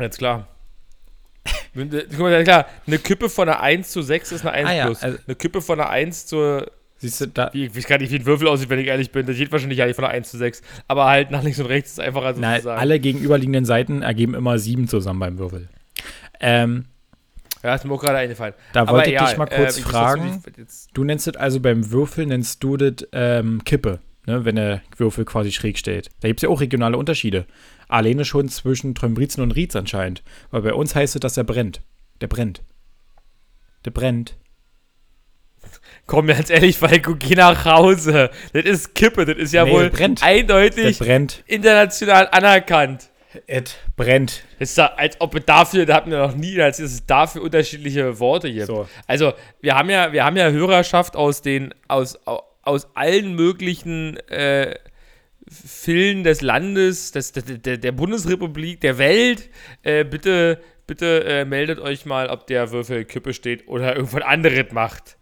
[0.00, 0.48] Jetzt klar.
[1.74, 4.72] Du- Guck mal, klar, eine Kippe von einer 1 zu 6 ist eine 1 Ah
[4.72, 5.02] ja, plus.
[5.04, 6.70] also- eine Kippe von einer 1 zur.
[6.98, 9.12] Siehst du, da, Wie, ich weiß gar nicht, wie ein Würfel aussieht, wenn ich ehrlich
[9.12, 9.26] bin.
[9.26, 10.62] Das geht wahrscheinlich eigentlich von einer 1 zu 6.
[10.88, 12.80] Aber halt nach links und rechts ist einfacher na, sozusagen.
[12.80, 15.68] alle gegenüberliegenden Seiten ergeben immer 7 zusammen beim Würfel.
[16.40, 16.86] Ähm,
[17.62, 18.54] ja, ist mir auch gerade eingefallen.
[18.72, 20.42] Da Aber wollte ich egal, dich mal äh, kurz muss fragen.
[20.56, 23.98] jetzt- du nennst es also beim Würfel, nennst du das ähm, Kippe.
[24.26, 26.08] ne, wenn der Würfel quasi schräg steht.
[26.20, 27.46] Da gibt es ja auch regionale Unterschiede.
[27.88, 30.22] Alleine schon zwischen Trömbrizen und Rietz anscheinend.
[30.50, 31.82] Weil bei uns heißt es, dass er brennt.
[32.20, 32.62] Der brennt.
[33.84, 34.36] Der brennt.
[36.06, 38.30] Komm, ganz ehrlich, Falco, geh nach Hause.
[38.52, 40.22] Das ist Kippe, das ist ja Nee, wohl brennt.
[40.22, 41.00] eindeutig
[41.46, 43.10] international anerkannt.
[43.48, 44.44] Et brennt.
[44.58, 47.42] Das ist da, als ob es dafür, da hatten wir noch nie, als es dafür
[47.42, 48.66] unterschiedliche Worte gibt.
[48.66, 48.88] So.
[49.06, 54.16] Also, wir haben ja, wir haben ja Hörerschaft aus den, aus, au- aus allen möglichen
[54.30, 54.74] äh,
[55.48, 59.50] Filmen des Landes, des, der, der, der Bundesrepublik, der Welt.
[59.82, 64.72] Äh, bitte, bitte äh, meldet euch mal, ob der Würfel Kippe steht oder irgendwas anderes
[64.72, 65.15] macht.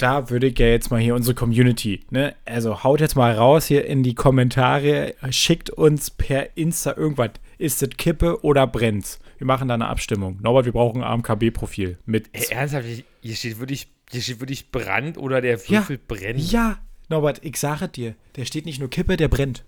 [0.00, 2.34] Da würde ich ja jetzt mal hier unsere Community, ne?
[2.46, 7.32] Also haut jetzt mal raus hier in die Kommentare, schickt uns per Insta irgendwas.
[7.58, 9.18] Ist es Kippe oder brennt's?
[9.36, 10.38] Wir machen da eine Abstimmung.
[10.40, 12.30] Norbert, wir brauchen ein AMKB-Profil mit.
[12.32, 12.86] Ey, ernsthaft,
[13.20, 15.80] hier steht wirklich, hier steht wirklich Brand oder der Ja.
[15.80, 16.50] Würfel brennt.
[16.50, 16.78] Ja,
[17.10, 19.64] Norbert, ich sage dir, der steht nicht nur Kippe, der brennt.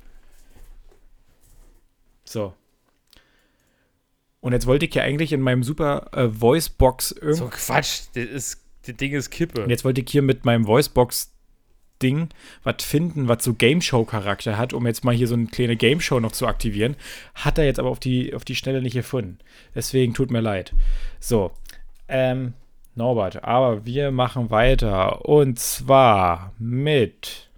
[2.25, 2.55] So.
[4.41, 8.25] Und jetzt wollte ich ja eigentlich in meinem super äh, Voicebox irgend So Quatsch, das,
[8.25, 9.63] ist, das Ding ist Kippe.
[9.63, 12.29] Und jetzt wollte ich hier mit meinem Voicebox-Ding
[12.65, 16.01] was finden, was so Game Show-Charakter hat, um jetzt mal hier so eine kleine Game
[16.01, 16.97] Show noch zu aktivieren.
[17.35, 19.39] Hat er jetzt aber auf die, auf die Schnelle nicht gefunden.
[19.75, 20.75] Deswegen tut mir leid.
[21.21, 21.53] So.
[22.09, 22.55] Ähm,
[22.95, 25.25] Norbert, aber wir machen weiter.
[25.25, 27.49] Und zwar mit.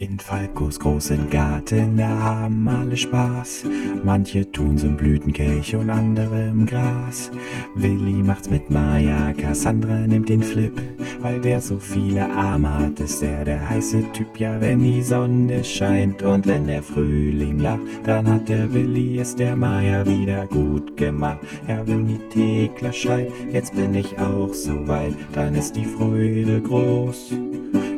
[0.00, 3.64] In Falkos großen Garten, da haben alle Spaß.
[4.02, 7.30] Manche tun's im Blütenkelch und andere im Gras.
[7.74, 10.72] Willi macht's mit Maya, Cassandra nimmt den Flip.
[11.20, 14.40] Weil der so viele Arme hat, ist er der heiße Typ.
[14.40, 19.36] Ja, wenn die Sonne scheint und wenn der Frühling lacht, dann hat der Willi es
[19.36, 21.40] der Maya wieder gut gemacht.
[21.68, 26.62] Ja, wenn die Thekla schreit, jetzt bin ich auch so weit, dann ist die Freude
[26.62, 27.34] groß.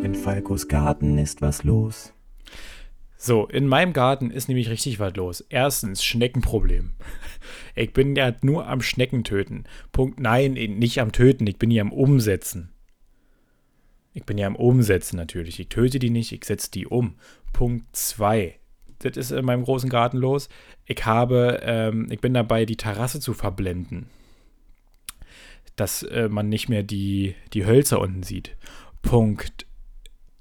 [0.02, 2.12] In Falkos Garten ist was los.
[3.16, 5.44] So, in meinem Garten ist nämlich richtig was los.
[5.48, 6.94] Erstens, Schneckenproblem.
[7.74, 9.64] Ich bin ja nur am Schnecken töten.
[9.92, 12.70] Punkt, nein, nicht am Töten, ich bin hier am Umsetzen.
[14.12, 15.58] Ich bin ja am Umsetzen natürlich.
[15.58, 17.14] Ich töte die nicht, ich setze die um.
[17.52, 18.58] Punkt 2.
[18.98, 20.48] Das ist in meinem großen Garten los.
[20.84, 24.06] Ich habe, ähm, ich bin dabei, die Terrasse zu verblenden.
[25.76, 28.56] Dass äh, man nicht mehr die, die Hölzer unten sieht.
[29.00, 29.66] Punkt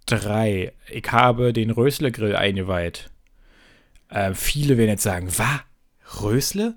[0.05, 0.73] 3.
[0.89, 3.09] Ich habe den Rösle-Grill eingeweiht.
[4.09, 6.21] Äh, viele werden jetzt sagen, was?
[6.21, 6.75] Rösle?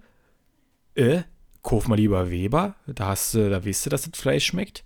[0.94, 1.22] Äh,
[1.62, 2.76] kauf mal lieber Weber.
[2.86, 4.84] Da hast du, da weißt du, dass das Fleisch schmeckt.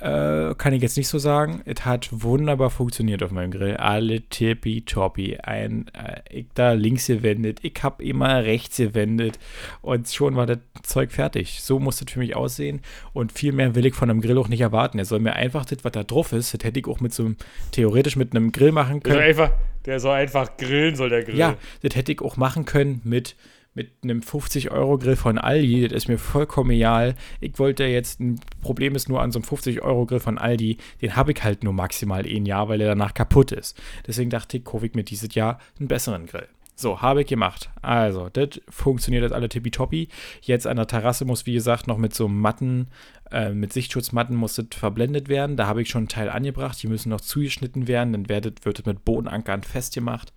[0.00, 1.60] Äh, kann ich jetzt nicht so sagen.
[1.64, 3.76] Es hat wunderbar funktioniert auf meinem Grill.
[3.76, 5.38] Alle tippitoppi.
[5.42, 9.40] Ein, äh, ich da links gewendet, ich hab immer rechts gewendet
[9.82, 11.62] und schon war das Zeug fertig.
[11.62, 12.80] So muss das für mich aussehen
[13.12, 15.00] und viel mehr will ich von einem Grill auch nicht erwarten.
[15.00, 17.24] Er soll mir einfach das, was da drauf ist, das hätte ich auch mit so
[17.24, 17.36] einem,
[17.72, 19.28] theoretisch mit einem Grill machen Der soll können.
[19.28, 19.50] einfach,
[19.84, 21.36] der soll einfach grillen, soll der Grill.
[21.36, 23.34] Ja, das hätte ich auch machen können mit,
[23.78, 25.86] mit einem 50-Euro-Grill von Aldi.
[25.86, 27.14] Das ist mir vollkommen egal.
[27.40, 31.30] Ich wollte jetzt, ein Problem ist nur an so einem 50-Euro-Grill von Aldi, den habe
[31.30, 33.80] ich halt nur maximal ein Jahr, weil er danach kaputt ist.
[34.04, 36.48] Deswegen dachte ich, kaufe ich mir dieses Jahr einen besseren Grill.
[36.74, 37.70] So, habe ich gemacht.
[37.80, 40.08] Also, das funktioniert jetzt alle tippitoppi.
[40.42, 42.88] Jetzt an der Terrasse muss, wie gesagt, noch mit so Matten,
[43.30, 45.56] äh, mit Sichtschutzmatten muss das verblendet werden.
[45.56, 46.82] Da habe ich schon einen Teil angebracht.
[46.82, 48.12] Die müssen noch zugeschnitten werden.
[48.12, 50.32] Dann wird, das mit Bodenankern festgemacht.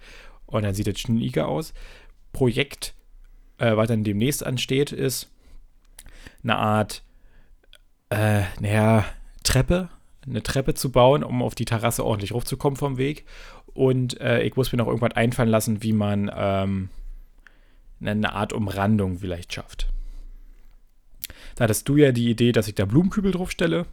[0.46, 1.74] Und dann sieht das schnieger aus.
[2.34, 2.94] Projekt,
[3.62, 5.30] äh, was dann demnächst ansteht, ist
[6.44, 7.04] eine Art,
[8.10, 9.06] äh, naja,
[9.44, 9.90] Treppe.
[10.26, 13.26] Eine Treppe zu bauen, um auf die Terrasse ordentlich hochzukommen vom Weg.
[13.74, 16.90] Und äh, ich muss mir noch irgendwas einfallen lassen, wie man ähm,
[18.00, 19.88] eine Art Umrandung vielleicht schafft.
[21.56, 23.86] Da hattest du ja die Idee, dass ich da Blumenkübel draufstelle.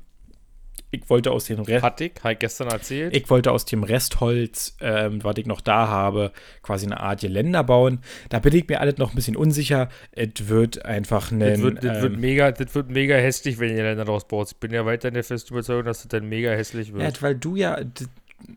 [0.91, 3.15] Ich wollte aus dem Rest, Hat ich, gestern erzählt.
[3.15, 7.65] ich wollte aus dem Restholz, ähm, was ich noch da habe, quasi eine Art Geländer
[7.65, 8.01] bauen.
[8.29, 9.89] Da bin ich mir alles noch ein bisschen unsicher.
[10.13, 11.41] Es wird einfach ein.
[11.41, 14.51] das, wird, das, wird ähm, mega, das wird mega hässlich, wenn ihr Länder daraus baut.
[14.53, 17.03] Ich bin ja weiter in der festen Überzeugung, dass das dann mega hässlich wird.
[17.03, 17.79] Ja, weil du ja,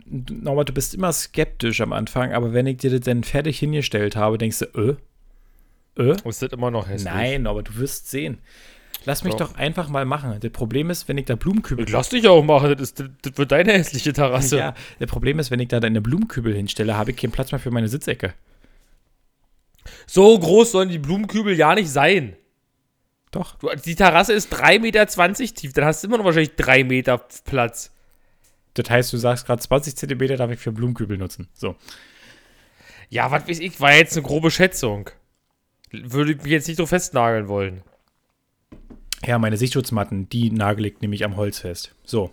[0.05, 4.15] Norbert, du bist immer skeptisch am Anfang, aber wenn ich dir das dann fertig hingestellt
[4.15, 4.95] habe, denkst du, äh?
[5.97, 6.15] Äh?
[6.27, 7.11] ist das immer noch hässlich?
[7.11, 8.39] Nein, aber du wirst sehen.
[9.05, 9.51] Lass mich Doch.
[9.51, 10.37] doch einfach mal machen.
[10.39, 11.87] Das Problem ist, wenn ich da Blumenkübel.
[11.89, 14.57] Lass dich auch machen, das, ist, das wird deine hässliche Terrasse.
[14.57, 17.59] Ja, das Problem ist, wenn ich da deine Blumenkübel hinstelle, habe ich keinen Platz mehr
[17.59, 18.33] für meine Sitzecke.
[20.05, 22.35] So groß sollen die Blumenkübel ja nicht sein.
[23.31, 23.55] Doch.
[23.55, 25.05] Du, die Terrasse ist 3,20 Meter
[25.55, 27.91] tief, dann hast du immer noch wahrscheinlich 3 Meter Platz.
[28.75, 31.47] Das heißt, du sagst gerade 20 Zentimeter darf ich für Blumenkübel nutzen.
[31.53, 31.75] So.
[33.09, 35.09] Ja, was weiß ich, war jetzt eine grobe Schätzung.
[35.91, 37.81] Würde ich mich jetzt nicht so festnageln wollen.
[39.31, 41.95] Ja, meine Sichtschutzmatten, die nagel ich nämlich am Holz fest.
[42.03, 42.31] So.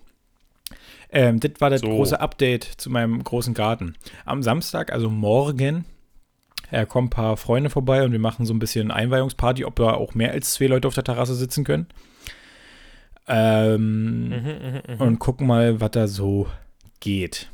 [1.13, 1.87] Ähm, das war das So.
[1.87, 3.95] große Update zu meinem großen Garten.
[4.25, 5.85] Am Samstag, also morgen,
[6.73, 9.97] äh, kommen ein paar Freunde vorbei und wir machen so ein bisschen Einweihungsparty, ob wir
[9.97, 11.87] auch mehr als zwei Leute auf der Terrasse sitzen können.
[13.29, 16.49] Ähm, Mhm, und gucken mal, was da so
[16.99, 17.49] geht.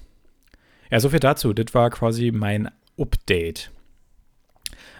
[0.90, 1.52] Ja, so viel dazu.
[1.52, 3.70] Das war quasi mein Update.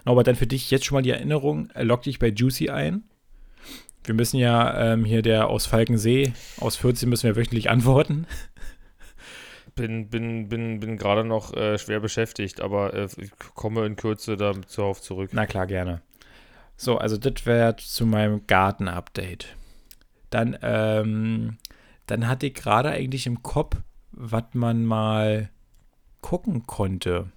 [0.04, 3.04] Aber dann für dich jetzt schon mal die Erinnerung, äh, log dich bei Juicy ein.
[4.04, 8.26] Wir müssen ja ähm, hier der aus Falkensee, aus 14 müssen wir wöchentlich antworten.
[9.74, 14.36] Bin, bin, bin, bin gerade noch äh, schwer beschäftigt, aber äh, ich komme in Kürze
[14.36, 15.30] darauf zurück.
[15.32, 16.00] Na klar, gerne.
[16.76, 19.56] So, also das wäre zu meinem Garten-Update.
[20.30, 21.58] Dann, ähm,
[22.06, 23.76] dann hatte ich gerade eigentlich im Kopf,
[24.12, 25.50] was man mal
[26.20, 27.32] gucken konnte.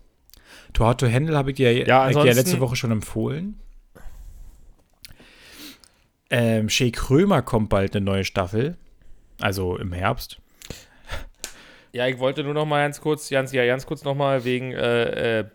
[0.74, 3.60] Torto Händel habe ich dir Ja, ja letzte Woche schon empfohlen.
[6.30, 8.78] Ähm, Shea Krömer kommt bald eine neue Staffel.
[9.40, 10.40] Also im Herbst.
[11.94, 14.72] Ja, ich wollte nur noch mal ganz kurz, ganz, ja, ganz kurz noch mal wegen
[14.74, 15.46] äh, äh,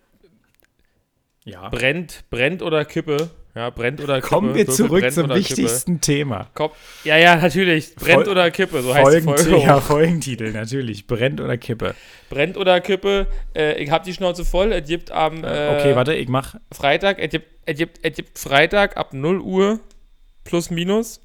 [1.45, 1.69] Ja.
[1.69, 3.31] brennt, brennt oder Kippe.
[3.55, 4.29] Ja, brennt oder Kippe.
[4.29, 6.39] Kommen wir zurück brennt zum wichtigsten Thema.
[6.39, 6.51] Kippe.
[6.55, 6.71] Komm,
[7.05, 7.95] ja, ja, natürlich.
[7.95, 9.59] Brennt Fol- oder Kippe, so heißt die Folge.
[9.63, 9.79] ja.
[9.79, 11.07] Folgentitel, natürlich.
[11.07, 11.95] Brennt oder Kippe.
[12.31, 13.27] Brennt oder Kippe.
[13.55, 14.73] Äh, ich hab die Schnauze voll.
[14.73, 16.55] Es gibt am äh, Okay, warte, ich mach.
[16.73, 19.81] Freitag, es gibt, es, gibt, es gibt Freitag ab 0 Uhr
[20.45, 21.21] plus minus.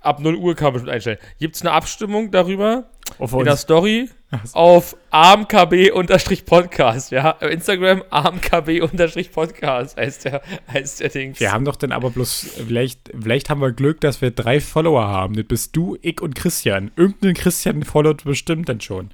[0.00, 1.18] Ab 0 Uhr kann man bestimmt einstellen.
[1.40, 2.84] Gibt es eine Abstimmung darüber
[3.18, 3.62] Auf in der uns.
[3.62, 4.56] Story Ach so.
[4.56, 7.30] auf armkb-podcast, ja.
[7.30, 10.40] Instagram armkb-podcast heißt der,
[10.72, 11.40] heißt der Dings.
[11.40, 15.08] Wir haben doch dann aber bloß, vielleicht, vielleicht haben wir Glück, dass wir drei Follower
[15.08, 15.34] haben.
[15.34, 16.92] Das bist du, ich und Christian.
[16.94, 19.10] Irgendein Christian followt bestimmt dann schon.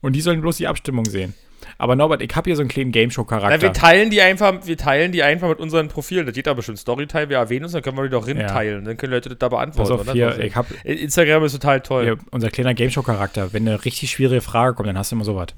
[0.00, 1.34] Und die sollen bloß die Abstimmung sehen.
[1.78, 3.72] Aber Norbert, ich habe hier so einen kleinen Na, wir Gameshow-Charakter.
[3.72, 6.24] teilen die einfach, wir teilen die einfach mit unseren Profilen.
[6.24, 8.46] Da steht da bestimmt Storyteil, wir erwähnen uns, dann können wir die doch rin Ja.
[8.46, 8.84] teilen.
[8.84, 9.92] Dann können Leute das da Pass beantworten.
[9.92, 10.12] auf, oder?
[10.12, 12.04] hier, ich habe Instagram ist total toll.
[12.04, 13.52] hier, unser kleiner Gameshow-Charakter.
[13.52, 15.48] Wenn eine richtig schwierige Frage kommt, dann hast du immer sowas.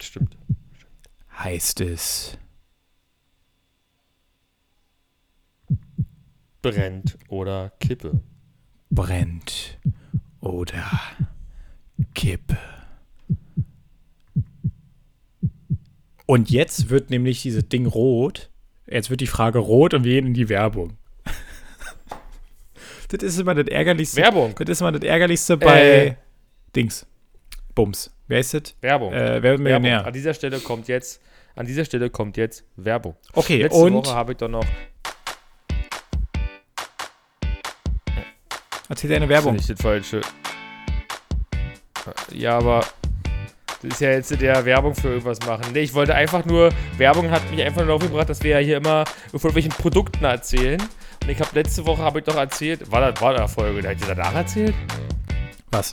[0.00, 0.36] Stimmt.
[1.38, 2.36] Heißt es.
[6.62, 8.20] Brennt oder Kippe.
[8.90, 9.78] brennt
[10.40, 10.84] oder
[12.14, 12.56] Kippe.
[16.26, 18.50] Und jetzt wird nämlich dieses Ding rot.
[18.86, 20.96] Jetzt wird die Frage rot und wir gehen in die Werbung.
[23.08, 24.20] das ist immer das Ärgerlichste.
[24.22, 24.54] Werbung.
[24.58, 26.14] Das ist immer das Ärgerlichste bei Äh.
[26.74, 27.06] Dings.
[27.74, 28.10] Bums.
[28.26, 28.74] Wer ist das?
[28.80, 29.12] Werbung.
[29.12, 29.90] Äh, wer Werbung.
[29.90, 31.20] An dieser Stelle kommt jetzt,
[31.56, 33.16] an dieser Stelle kommt jetzt Werbung.
[33.32, 34.64] Okay, Letzte und Woche habe ich doch noch,
[38.88, 39.56] erzähl deine Werbung.
[39.56, 40.20] nicht das falsche.
[42.32, 42.84] Ja, aber
[43.84, 45.64] das ist ja jetzt der Werbung für irgendwas machen.
[45.72, 48.58] Nee, ich wollte einfach nur, Werbung hat mich einfach nur darauf gebracht, dass wir ja
[48.58, 50.80] hier immer von welchen Produkten erzählen.
[51.22, 53.90] Und ich habe letzte Woche habe ich doch erzählt, war das war der Folge, da
[53.90, 54.74] hat ihr danach erzählt?
[55.70, 55.92] Was?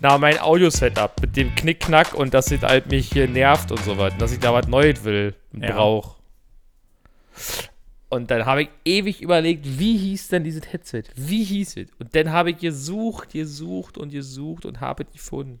[0.00, 3.98] Na, mein Audio-Setup mit dem Knickknack und dass es halt mich hier nervt und so
[3.98, 4.16] was.
[4.18, 5.72] Dass ich da was Neues will und Ja.
[5.72, 6.16] brauch.
[8.10, 11.02] Und dann habe ich ewig überlegt, wie hieß denn dieses Headset?
[11.14, 11.88] Wie hieß es?
[11.98, 15.60] Und dann habe ich gesucht, gesucht und gesucht und habe es gefunden.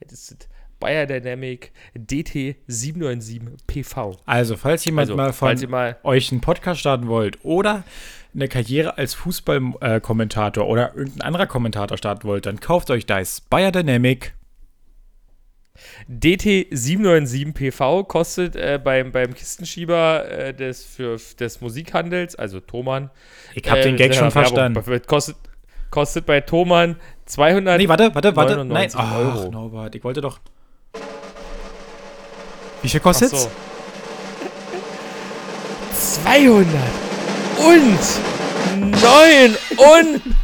[0.00, 0.46] Das ist
[0.78, 4.18] Bayer Dynamic DT797PV.
[4.26, 7.84] Also, falls jemand also, mal von mal euch einen Podcast starten wollt oder
[8.34, 13.40] eine Karriere als Fußballkommentator äh, oder irgendein anderer Kommentator starten wollt, dann kauft euch das
[13.40, 14.34] Dynamic.
[16.10, 23.10] DT797PV kostet äh, beim, beim Kistenschieber äh, des, für, des Musikhandels, also Thomann.
[23.54, 24.82] Ich habe den ähm, Gag schon verstanden.
[25.06, 25.36] Kostet,
[25.90, 26.96] kostet bei Thomann
[27.26, 27.78] 200.
[27.78, 28.64] Nee, warte, warte, warte.
[28.64, 29.50] Nein, Ach, Euro.
[29.50, 30.38] Norbert, ich wollte doch.
[32.82, 33.50] Wie viel kostet so.
[35.92, 36.74] 200
[37.58, 38.00] und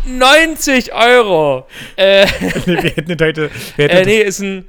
[0.07, 1.67] 99 Euro.
[1.97, 2.27] Äh,
[2.65, 3.51] wir hätten heute.
[3.77, 4.69] Wir äh, nee, ist ein.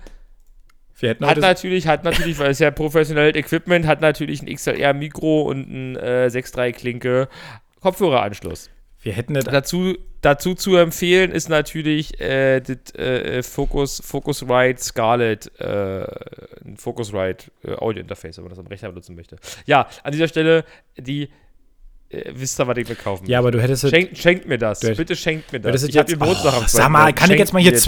[1.21, 5.95] Hat natürlich, hat natürlich, weil es ja professionelles Equipment, hat natürlich ein XLR-Mikro und ein
[5.97, 7.27] äh, 6.3-Klinke
[7.81, 8.69] Kopfhöreranschluss.
[9.01, 15.51] wir hätten das, Dazu, dazu zu empfehlen ist natürlich äh, das äh, Focus, Focusrite Scarlett,
[15.59, 16.05] äh,
[16.65, 19.35] ein Focusrite äh, Audio Interface, wenn man das am Rechner benutzen möchte.
[19.65, 20.63] Ja, an dieser Stelle,
[20.97, 21.29] die
[22.09, 23.89] äh, wisst ihr, was ich mir kaufen Ja, aber du hättest es.
[24.17, 24.79] Schenkt, mir das.
[24.79, 25.69] Du- Bitte schenkt mir das.
[25.71, 26.33] hättest Ich jetzt, am oh,
[26.67, 27.11] sag mal, 2.
[27.13, 27.83] kann ich jetzt mal hier mir das.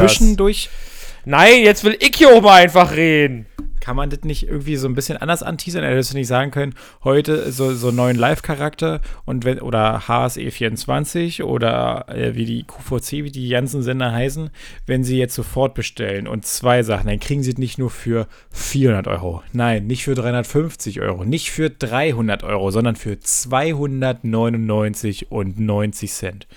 [1.27, 3.47] Nein, jetzt will ich hier mal einfach reden.
[3.79, 5.83] Kann man das nicht irgendwie so ein bisschen anders anteasern?
[5.83, 11.43] Hättest du nicht sagen können, heute so, so einen neuen Live-Charakter und wenn, oder HSE24
[11.43, 14.51] oder äh, wie die QVC, wie die ganzen Sender heißen,
[14.85, 18.27] wenn sie jetzt sofort bestellen und zwei Sachen, dann kriegen sie es nicht nur für
[18.51, 19.41] 400 Euro.
[19.51, 26.47] Nein, nicht für 350 Euro, nicht für 300 Euro, sondern für 299 und 90 Cent.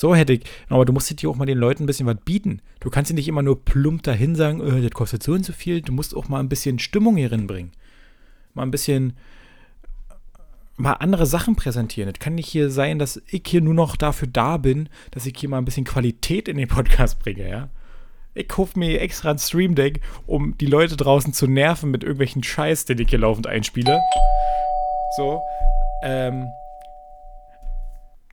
[0.00, 2.62] So hätte ich, aber du musst dir auch mal den Leuten ein bisschen was bieten.
[2.80, 5.52] Du kannst dir nicht immer nur plump dahin sagen, äh, das kostet so und so
[5.52, 5.82] viel.
[5.82, 7.72] Du musst auch mal ein bisschen Stimmung hier bringen.
[8.54, 9.12] Mal ein bisschen,
[10.78, 12.10] mal andere Sachen präsentieren.
[12.10, 15.34] Es kann nicht hier sein, dass ich hier nur noch dafür da bin, dass ich
[15.36, 17.68] hier mal ein bisschen Qualität in den Podcast bringe, ja.
[18.32, 22.42] Ich kaufe mir extra ein Stream Deck, um die Leute draußen zu nerven mit irgendwelchen
[22.42, 24.00] Scheiß, den ich hier laufend einspiele.
[25.18, 25.42] So.
[26.02, 26.46] Ähm.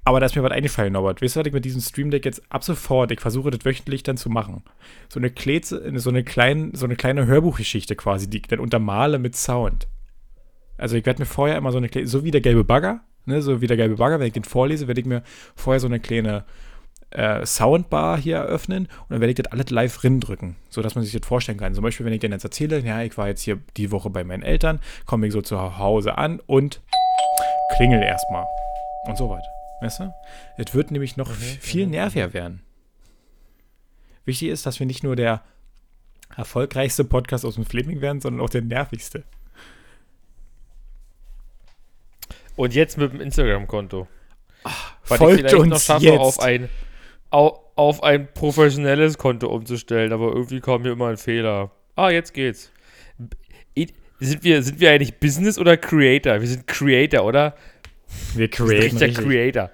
[0.08, 1.22] Aber da ist mir was eingefallen, Norbert.
[1.22, 4.04] Weißt du, was ich mit diesem Stream Deck jetzt ab sofort, ich versuche das wöchentlich
[4.04, 4.63] dann zu machen.
[5.10, 9.20] So eine, Kletze, so eine, klein, so eine kleine Hörbuchgeschichte quasi, die ich dann untermale
[9.20, 9.89] mit Sound.
[10.78, 13.41] Also ich werde mir vorher immer so eine kleine, so wie der gelbe Bagger, ne,
[13.41, 15.24] so wie der gelbe Bagger, wenn ich den vorlese, werde ich mir
[15.58, 16.46] vorher so eine kleine
[17.12, 21.20] äh, Soundbar hier eröffnen und dann werde ich das alles live drücken, sodass man sich
[21.20, 21.74] das vorstellen kann.
[21.74, 24.24] Zum Beispiel, wenn ich dann jetzt erzähle, ja, ich war jetzt hier die Woche bei
[24.24, 26.80] meinen Eltern, komme ich so zu Hause an und
[27.76, 28.46] klingel erstmal
[29.10, 29.57] und so weiter.
[29.81, 30.13] Weißt du?
[30.57, 32.33] Es wird nämlich noch mhm, viel mhm, nerviger mhm.
[32.33, 32.61] werden.
[34.25, 35.43] Wichtig ist, dass wir nicht nur der
[36.35, 39.23] erfolgreichste Podcast aus dem Fleming werden, sondern auch der nervigste.
[42.55, 44.07] Und jetzt mit dem Instagram-Konto.
[45.03, 46.19] Folgt ich uns noch schaffe, jetzt.
[46.19, 46.69] auf ein
[47.29, 51.71] auf ein professionelles Konto umzustellen, aber irgendwie kam mir immer ein Fehler.
[51.95, 52.71] Ah, jetzt geht's.
[54.19, 56.41] Sind wir, sind wir eigentlich Business oder Creator?
[56.41, 57.55] Wir sind Creator, oder?
[58.36, 58.98] Wir createn.
[58.98, 59.72] Sind Creator.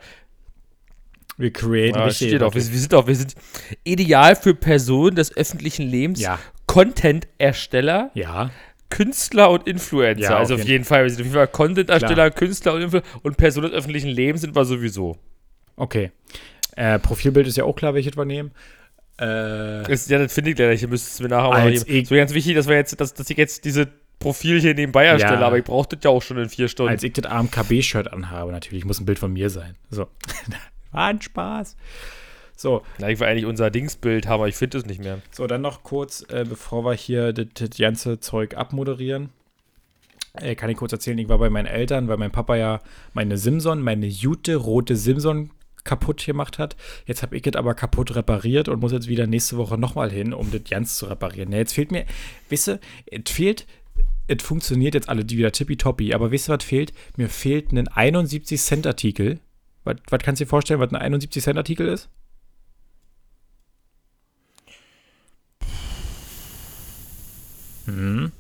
[1.38, 2.30] Wir createn ah, richtig.
[2.30, 2.54] Steht auch.
[2.54, 3.36] Wir, wir, sind auch, wir sind
[3.84, 6.22] ideal für Personen des öffentlichen Lebens.
[6.22, 6.39] Ja.
[6.67, 8.12] Content-Ersteller.
[8.13, 8.52] Ja.
[8.89, 10.22] Künstler und Influencer.
[10.22, 11.04] Ja, also auf jeden, jeden Fall.
[11.04, 14.56] Wir sind auf jeden Fall Content-Ersteller, Künstler und Influencer und Personen des öffentlichen Lebens sind
[14.56, 15.17] wir sowieso.
[15.76, 16.12] Okay.
[16.76, 18.52] Äh, Profilbild ist ja auch klar, welches wir nehmen.
[19.19, 20.74] Äh, ist, ja, das finde ich leider.
[20.74, 22.04] Hier müsste es mir nachher mal geben.
[22.04, 23.88] Es wäre ganz wichtig, dass, wir jetzt, dass, dass ich jetzt diese
[24.23, 26.91] Profil hier nebenbei erstelle, ja, aber ich brauche das ja auch schon in vier Stunden.
[26.91, 29.75] Als ich das AMKB-Shirt anhabe, natürlich, muss ein Bild von mir sein.
[29.89, 30.07] So.
[30.91, 31.75] War ein Spaß.
[32.55, 32.83] So.
[32.99, 35.19] Na, ich will eigentlich unser Dingsbild haben, aber ich finde es nicht mehr.
[35.31, 39.29] So, dann noch kurz, äh, bevor wir hier das, das ganze Zeug abmoderieren.
[40.33, 42.79] Äh, kann ich kurz erzählen, ich war bei meinen Eltern, weil mein Papa ja
[43.13, 45.51] meine Simson, meine Jute rote Simson
[45.83, 46.75] kaputt gemacht hat.
[47.05, 50.33] Jetzt habe ich es aber kaputt repariert und muss jetzt wieder nächste Woche nochmal hin,
[50.33, 51.51] um das ganz zu reparieren.
[51.51, 52.05] Ja, jetzt fehlt mir,
[52.49, 53.67] wisst ihr, es fehlt,
[54.27, 56.93] es funktioniert jetzt alle wieder tippitoppi, aber wisst ihr, was fehlt?
[57.17, 59.39] Mir fehlt ein 71 Cent Artikel.
[59.83, 62.09] Was, was kannst du dir vorstellen, was ein 71 Cent Artikel ist?
[67.86, 68.31] Hm.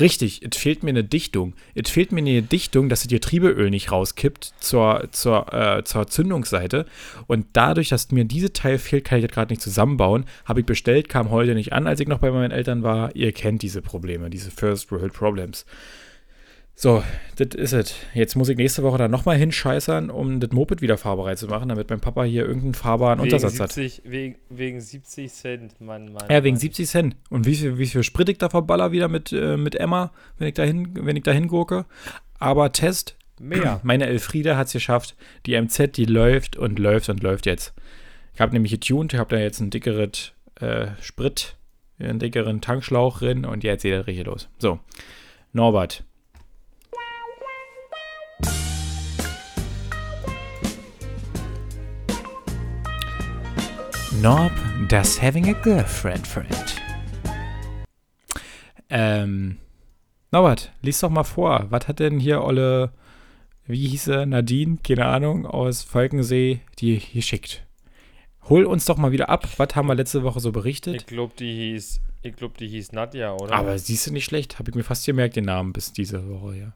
[0.00, 1.54] Richtig, es fehlt mir eine Dichtung.
[1.74, 6.86] Es fehlt mir eine Dichtung, dass das Getriebeöl nicht rauskippt zur, zur, äh, zur Zündungsseite.
[7.26, 10.24] Und dadurch, dass mir diese Teil fehlt, kann ich das gerade nicht zusammenbauen.
[10.46, 13.14] Habe ich bestellt, kam heute nicht an, als ich noch bei meinen Eltern war.
[13.14, 15.66] Ihr kennt diese Probleme, diese First World Problems.
[16.82, 17.04] So,
[17.36, 17.94] das ist es.
[18.14, 21.68] Jetzt muss ich nächste Woche dann nochmal hinscheißern, um das Moped wieder fahrbereit zu machen,
[21.68, 24.10] damit mein Papa hier irgendeinen fahrbaren wegen Untersatz 70, hat.
[24.10, 26.24] Wegen, wegen 70 Cent, Mann, Mann.
[26.30, 26.60] Ja, wegen Mann.
[26.60, 27.16] 70 Cent.
[27.28, 30.48] Und wie viel, wie viel Sprit ich da verballer wieder mit, äh, mit Emma, wenn
[30.48, 31.84] ich dahin, wenn ich dahin gucke.
[32.38, 33.80] Aber Test, mehr.
[33.82, 35.16] Meine Elfriede hat es geschafft.
[35.44, 37.74] Die MZ, die läuft und läuft und läuft jetzt.
[38.32, 41.56] Ich habe nämlich getuned, ich habe da jetzt ein dickeres äh, Sprit,
[41.98, 44.48] einen dickeren Tankschlauch drin und jetzt geht das richtig los.
[44.56, 44.80] So,
[45.52, 46.04] Norbert,
[54.20, 54.52] Norb
[54.88, 56.76] does having a girlfriend friend.
[58.90, 59.56] Ähm,
[60.30, 61.66] Norbert, lies doch mal vor.
[61.70, 62.92] Was hat denn hier Olle,
[63.66, 67.66] wie hieß er, Nadine, keine Ahnung, aus Falkensee, die geschickt?
[68.50, 69.48] Hol uns doch mal wieder ab.
[69.56, 70.96] Was haben wir letzte Woche so berichtet?
[70.96, 73.54] Ich glaube, die hieß, ich glaube, die hieß Nadja, oder?
[73.54, 74.58] Aber siehst du nicht schlecht.
[74.58, 76.72] Habe ich mir fast gemerkt, den Namen bis diese Woche, ja.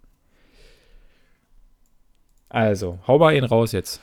[2.55, 4.01] Also, hau mal ihn raus jetzt.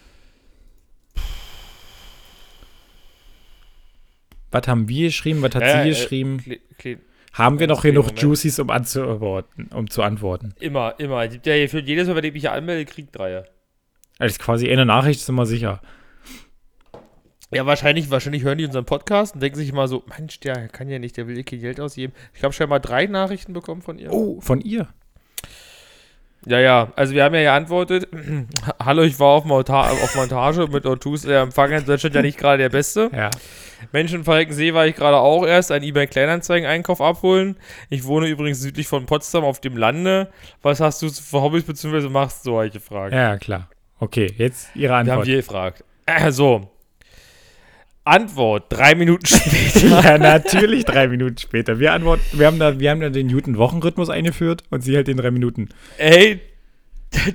[4.51, 5.41] Was haben wir geschrieben?
[5.41, 6.43] Was hat äh, sie geschrieben?
[6.83, 6.97] Äh,
[7.31, 8.21] haben wir noch genug Moment.
[8.21, 10.53] Juicies, um, anzuantworten, um zu antworten?
[10.59, 11.29] Immer, immer.
[11.29, 13.45] Der für jedes Mal, wenn ich mich hier anmelde, kriegt drei.
[14.19, 15.79] Also quasi eine Nachricht, sind wir sicher.
[17.53, 20.89] Ja, wahrscheinlich, wahrscheinlich hören die unseren Podcast und denken sich immer so, Mensch, der kann
[20.89, 22.11] ja nicht, der will kein Geld ausgeben.
[22.33, 24.11] Ich habe schon mal drei Nachrichten bekommen von ihr.
[24.11, 24.89] Oh, von ihr?
[26.47, 28.07] Ja, ja, also wir haben ja geantwortet,
[28.83, 32.39] hallo, ich war auf, Monta auf Montage mit Ortus, der Empfang in Deutschland ja nicht
[32.39, 33.11] gerade der beste.
[33.15, 33.29] Ja.
[33.91, 37.57] Menschen See war ich gerade auch erst, ein eBay Kleinanzeigen-Einkauf abholen.
[37.89, 40.29] Ich wohne übrigens südlich von Potsdam auf dem Lande.
[40.63, 42.09] Was hast du für Hobbys bzw.
[42.09, 43.13] machst du, habe ich gefragt.
[43.13, 43.69] Ja, klar.
[43.99, 45.05] Okay, jetzt Ihre Antwort.
[45.05, 45.83] Wir haben wir gefragt.
[46.07, 46.70] Äh, so,
[48.03, 50.01] Antwort drei Minuten später.
[50.03, 51.79] ja, natürlich drei Minuten später.
[51.79, 55.17] Wir antworten, wir haben da, wir haben da den Newton-Wochenrhythmus eingeführt und sie halt den
[55.17, 55.69] drei Minuten.
[55.97, 56.41] Ey,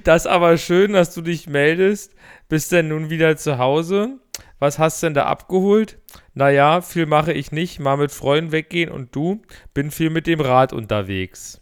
[0.05, 2.15] das ist aber schön, dass du dich meldest.
[2.49, 4.19] Bist denn nun wieder zu Hause?
[4.59, 5.99] Was hast du denn da abgeholt?
[6.35, 7.79] Naja, viel mache ich nicht.
[7.79, 9.43] Mal mit Freunden weggehen und du?
[9.75, 11.61] Bin viel mit dem Rad unterwegs.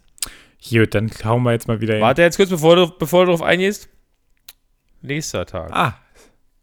[0.67, 2.01] Gut, dann hauen wir jetzt mal wieder hin.
[2.01, 3.89] Warte jetzt kurz, bevor du, bevor du darauf eingehst.
[5.01, 5.71] Nächster Tag.
[5.71, 5.99] Ah,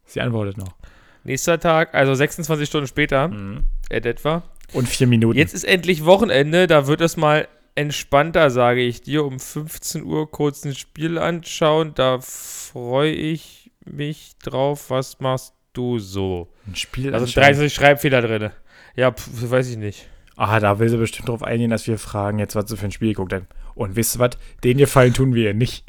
[0.05, 0.75] sie antwortet noch.
[1.23, 3.63] Nächster Tag, also 26 Stunden später, Mhm.
[3.89, 4.43] et etwa.
[4.73, 5.37] Und vier Minuten.
[5.37, 9.23] Jetzt ist endlich Wochenende, da wird es mal entspannter, sage ich dir.
[9.23, 14.89] Um 15 Uhr kurz ein Spiel anschauen, da freue ich mich drauf.
[14.89, 16.49] Was machst du so?
[16.67, 17.13] ein Spiel.
[17.13, 17.43] Anschauen.
[17.43, 18.49] 30 Schreibfehler drin.
[18.95, 20.07] Ja, pf, weiß ich nicht.
[20.35, 22.91] Ah, da will sie bestimmt drauf eingehen, dass wir fragen, jetzt was sie für ein
[22.91, 23.47] Spiel geguckt haben.
[23.75, 24.31] Und wisst ihr was?
[24.63, 25.83] Den Gefallen tun wir ihr nicht.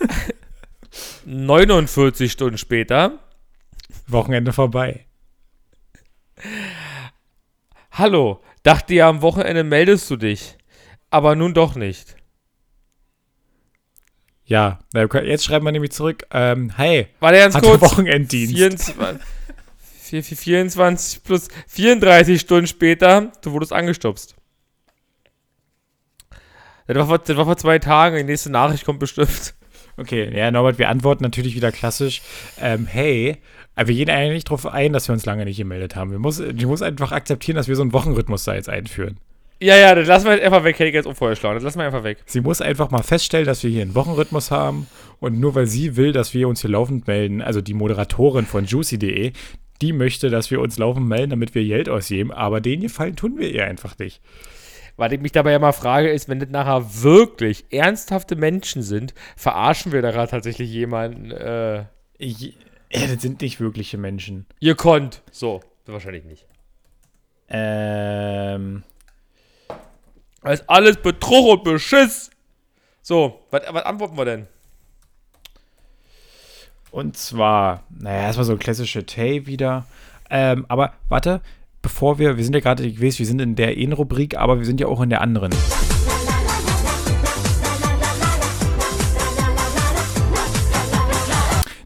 [1.26, 3.18] 49 Stunden später.
[4.06, 5.06] Wochenende vorbei.
[7.90, 10.56] Hallo, dachte ja, am Wochenende meldest du dich.
[11.10, 12.16] Aber nun doch nicht.
[14.46, 16.26] Ja, jetzt schreiben wir nämlich zurück.
[16.32, 17.80] Ähm, hey, Warte ganz hatte kurz.
[17.82, 18.54] Wochenenddienst.
[18.54, 18.94] 24,
[20.02, 24.34] vier- vier- 24 plus 34 Stunden später, du wurdest angestupst.
[26.86, 29.54] Das war, vor, das war vor zwei Tagen, die nächste Nachricht kommt bestimmt.
[29.96, 32.22] Okay, ja, Norbert, wir antworten natürlich wieder klassisch.
[32.60, 33.36] Ähm, hey,
[33.76, 36.10] aber wir gehen eigentlich darauf ein, dass wir uns lange nicht gemeldet haben.
[36.10, 39.18] Wir muss, ich muss einfach akzeptieren, dass wir so einen Wochenrhythmus da jetzt einführen.
[39.60, 41.54] Ja, ja, das lassen wir jetzt einfach weg, hätte ich jetzt auch vorgeschlagen.
[41.54, 42.18] Das lassen wir einfach weg.
[42.26, 44.88] Sie muss einfach mal feststellen, dass wir hier einen Wochenrhythmus haben
[45.20, 48.64] und nur weil sie will, dass wir uns hier laufend melden, also die Moderatorin von
[48.64, 49.32] juicy.de,
[49.80, 53.38] die möchte, dass wir uns laufend melden, damit wir Geld ausgeben, aber den Gefallen tun
[53.38, 54.20] wir ihr einfach nicht.
[54.96, 59.12] Was ich mich dabei ja mal frage, ist, wenn das nachher wirklich ernsthafte Menschen sind,
[59.36, 61.84] verarschen wir da gerade tatsächlich jemanden, äh,
[62.18, 62.56] Ich,
[62.92, 64.46] ja, das sind nicht wirkliche Menschen.
[64.60, 65.22] ihr konnt.
[65.32, 66.46] So, wahrscheinlich nicht.
[67.48, 68.84] Ähm,
[70.42, 72.30] Das ist alles Betrug und Beschiss.
[73.02, 74.46] So, was, was antworten wir denn?
[76.90, 79.86] Und zwar, naja, erstmal so klassische Tay wieder.
[80.30, 81.40] Ähm, aber warte,
[81.84, 84.58] bevor wir, wir sind ja gerade, ich weiß, wir sind in der einen Rubrik, aber
[84.58, 85.52] wir sind ja auch in der anderen.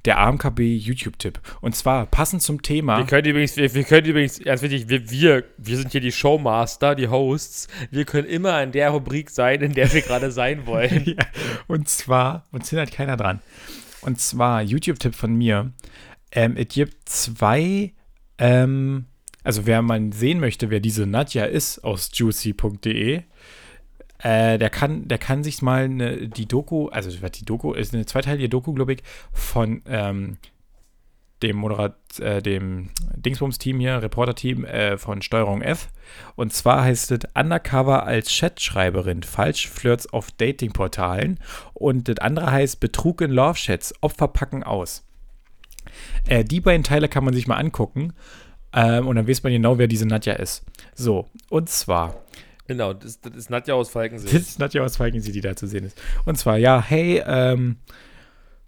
[0.04, 1.40] Der AMKB YouTube-Tipp.
[1.60, 2.98] Und zwar passend zum Thema.
[2.98, 6.12] Wir können übrigens, wir, wir können übrigens, ganz wichtig, wir, wir, wir sind hier die
[6.12, 7.66] Showmaster, die Hosts.
[7.90, 11.04] Wir können immer in der Rubrik sein, in der wir gerade sein wollen.
[11.18, 11.26] Ja,
[11.66, 13.40] und zwar, uns hindert keiner dran.
[14.02, 15.72] Und zwar, YouTube-Tipp von mir.
[16.30, 17.92] Ähm, es gibt zwei,
[18.38, 19.06] ähm,
[19.48, 23.22] also wer mal sehen möchte, wer diese Nadja ist aus juicy.de,
[24.18, 28.04] äh, der kann, der kann sich mal eine, die Doku, also die Doku ist, eine
[28.04, 30.36] zweiteilige Doku, glaube ich, von ähm,
[31.42, 35.88] dem Moderat, äh, dem Dingsbums-Team hier, Reporter-Team äh, von Steuerung F.
[36.36, 41.40] Und zwar heißt es Undercover als Chatschreiberin, Falschflirts auf Datingportalen.
[41.72, 45.06] Und das andere heißt Betrug in Love-Chats, Opfer packen aus.
[46.26, 48.12] Äh, die beiden Teile kann man sich mal angucken.
[48.72, 50.64] Ähm, und dann weiß man genau, wer diese Nadja ist.
[50.94, 52.14] So, und zwar
[52.68, 54.28] genau, das, das ist Nadja aus Falkensee.
[54.30, 56.00] das ist Nadja aus Falkensee, die da zu sehen ist.
[56.24, 57.78] Und zwar, ja, hey, ähm,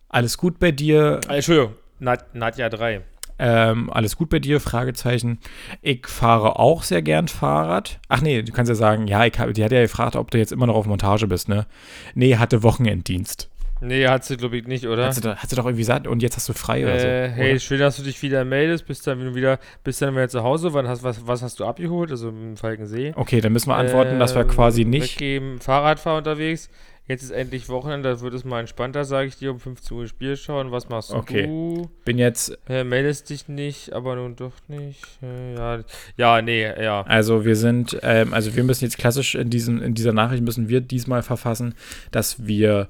[0.09, 1.20] alles gut bei dir?
[1.28, 3.03] Ah, Entschuldigung, Nad, Nadja 3.
[3.38, 4.61] Ähm, alles gut bei dir?
[4.61, 5.38] Fragezeichen.
[5.80, 8.01] Ich fahre auch sehr gern Fahrrad.
[8.09, 10.36] Ach nee, du kannst ja sagen, ja, ich hab, die hat ja gefragt, ob du
[10.36, 11.66] jetzt immer noch auf Montage bist, ne?
[12.14, 13.48] Nee, hatte Wochenenddienst.
[13.81, 15.07] Nee, hat sie, glaube ich, nicht, oder?
[15.07, 17.07] Hat sie, da- hat sie doch irgendwie gesagt, und jetzt hast du frei oder so.
[17.07, 17.61] Äh, hey, oder?
[17.61, 18.87] schön, dass du dich wieder meldest.
[18.87, 20.72] Bist dann wieder, bist dann wieder zu Hause.
[20.74, 22.11] Wann hast, was, was hast du abgeholt?
[22.11, 23.12] Also im Falkensee.
[23.16, 25.14] Okay, dann müssen wir antworten, dass wir Ähm, quasi nicht.
[25.16, 26.68] Weggeben, Fahrradfahr unterwegs.
[27.11, 30.06] Jetzt ist endlich Wochenende, da wird es mal entspannter, sage ich dir, um 15 Uhr
[30.06, 30.70] Spiel schauen.
[30.70, 31.44] Was machst Okay.
[31.44, 31.90] du?
[32.04, 35.02] Bin jetzt, Äh, meldest dich nicht, aber nun doch nicht.
[35.20, 35.80] Äh, ja,
[36.16, 37.02] ja, nee, ja.
[37.02, 40.68] also wir sind, ähm, also wir müssen jetzt klassisch in, diesem, in dieser Nachricht müssen
[40.68, 41.74] wir diesmal verfassen,
[42.12, 42.88] dass wir,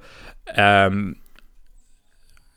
[0.54, 1.16] ähm,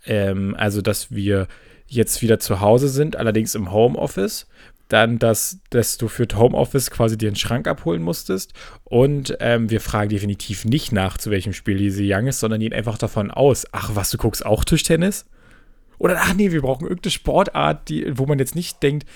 [0.06, 1.48] ähm, also dass wir
[1.88, 4.48] jetzt wieder zu Hause sind, allerdings im Homeoffice.
[4.94, 8.54] Dann, dass, dass du für Homeoffice quasi dir einen Schrank abholen musstest.
[8.84, 12.74] Und ähm, wir fragen definitiv nicht nach, zu welchem Spiel diese Young ist, sondern gehen
[12.74, 15.26] einfach davon aus, ach was, du guckst auch Tischtennis?
[15.98, 19.10] Oder ach nee, wir brauchen irgendeine Sportart, die, wo man jetzt nicht denkt,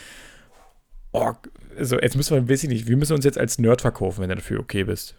[1.11, 1.33] oh,
[1.77, 4.29] also jetzt müssen wir, weiß ich nicht, wir müssen uns jetzt als Nerd verkaufen, wenn
[4.29, 5.13] du dafür okay bist.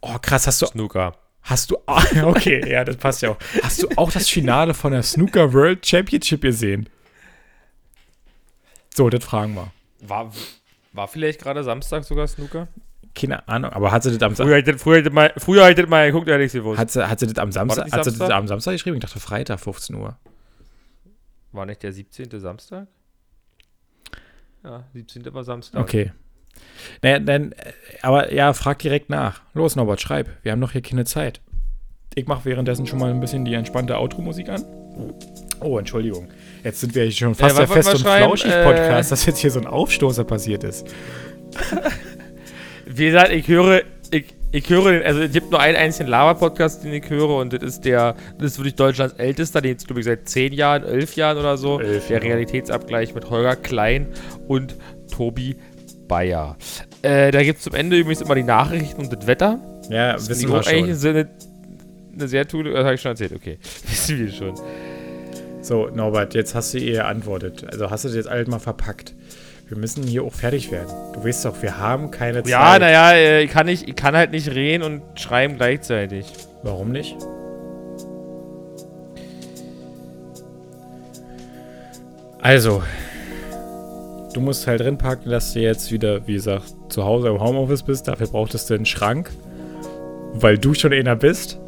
[0.00, 1.14] Oh, krass, hast du, Snooker.
[1.42, 1.76] hast du,
[2.24, 3.38] okay, ja, das passt ja auch.
[3.62, 6.88] Hast du auch das Finale von der Snooker World Championship gesehen?
[8.96, 9.72] So, das fragen wir.
[10.00, 10.30] War,
[10.92, 12.68] war vielleicht gerade Samstag sogar Snooker?
[13.14, 15.14] Keine Ahnung, aber hat sie das am, Sa Früher hätte ich das- früher hätte ich
[15.14, 16.78] mal, früher das mal geguckt, ehrlich gewusst.
[16.78, 18.36] hat sie, hat sie das am Samstag, nicht hat sie das Samstag?
[18.38, 18.96] am Samstag geschrieben?
[18.96, 20.16] Ich dachte Freitag, 15 Uhr.
[21.52, 22.40] War nicht der 17.
[22.40, 22.88] Samstag?
[24.64, 25.32] Ja, 17.
[25.32, 25.80] war Samstag.
[25.80, 26.12] Okay.
[27.02, 27.72] Naja, dann, äh,
[28.02, 29.42] aber ja, frag direkt nach.
[29.54, 30.28] Los, Norbert, schreib.
[30.42, 31.40] Wir haben noch hier keine Zeit.
[32.16, 34.64] ich mache währenddessen schon mal ein bisschen die entspannte Outro-Musik an.
[35.64, 36.28] Oh, Entschuldigung.
[36.62, 38.00] Jetzt sind wir schon fast Äh, der Fest- und?
[38.00, 40.86] Flauschig-Podcast, Äh, dass jetzt hier so ein Aufstoßer passiert ist.
[42.86, 46.84] Wie gesagt, ich höre, ich, ich höre, den- also es gibt nur einen einzigen Lava-Podcast,
[46.84, 50.00] den ich höre und das ist der, das ist wirklich Deutschlands ältester, den es glaube
[50.00, 51.80] ich seit 10 Jahren, 11 Jahren oder so.
[51.80, 52.22] Elf der.
[52.22, 54.08] Realitätsabgleich mit Holger Klein
[54.46, 54.76] und
[55.10, 55.56] Tobi
[56.08, 56.56] Bayer.
[57.02, 59.58] Äh, da gibt es zum Ende übrigens immer die Nachrichten und das Wetter.
[59.90, 60.94] Ja, Das wissen wir eigentlich schon.
[60.96, 61.28] so eine,
[62.14, 63.58] eine sehr coole, das habe ich schon erzählt, okay.
[63.88, 64.54] Wissen wir schon.
[65.64, 67.64] So, Norbert, jetzt hast du ihr geantwortet.
[67.72, 69.14] Also hast du das jetzt alles mal verpackt.
[69.66, 70.90] Wir müssen hier auch fertig werden.
[71.14, 72.50] Du weißt doch, wir haben keine Zeit.
[72.50, 76.30] Ja, naja, äh, ich kann, nicht, ich kann halt nicht reden und schreiben gleichzeitig.
[76.62, 77.16] Warum nicht?
[82.42, 82.82] Also,
[84.34, 87.84] du musst halt drin packen, dass du jetzt wieder, wie gesagt, zu Hause im Homeoffice
[87.84, 88.06] bist.
[88.06, 89.30] Dafür brauchtest du einen Schrank.
[90.34, 91.58] Weil du schon einer bist,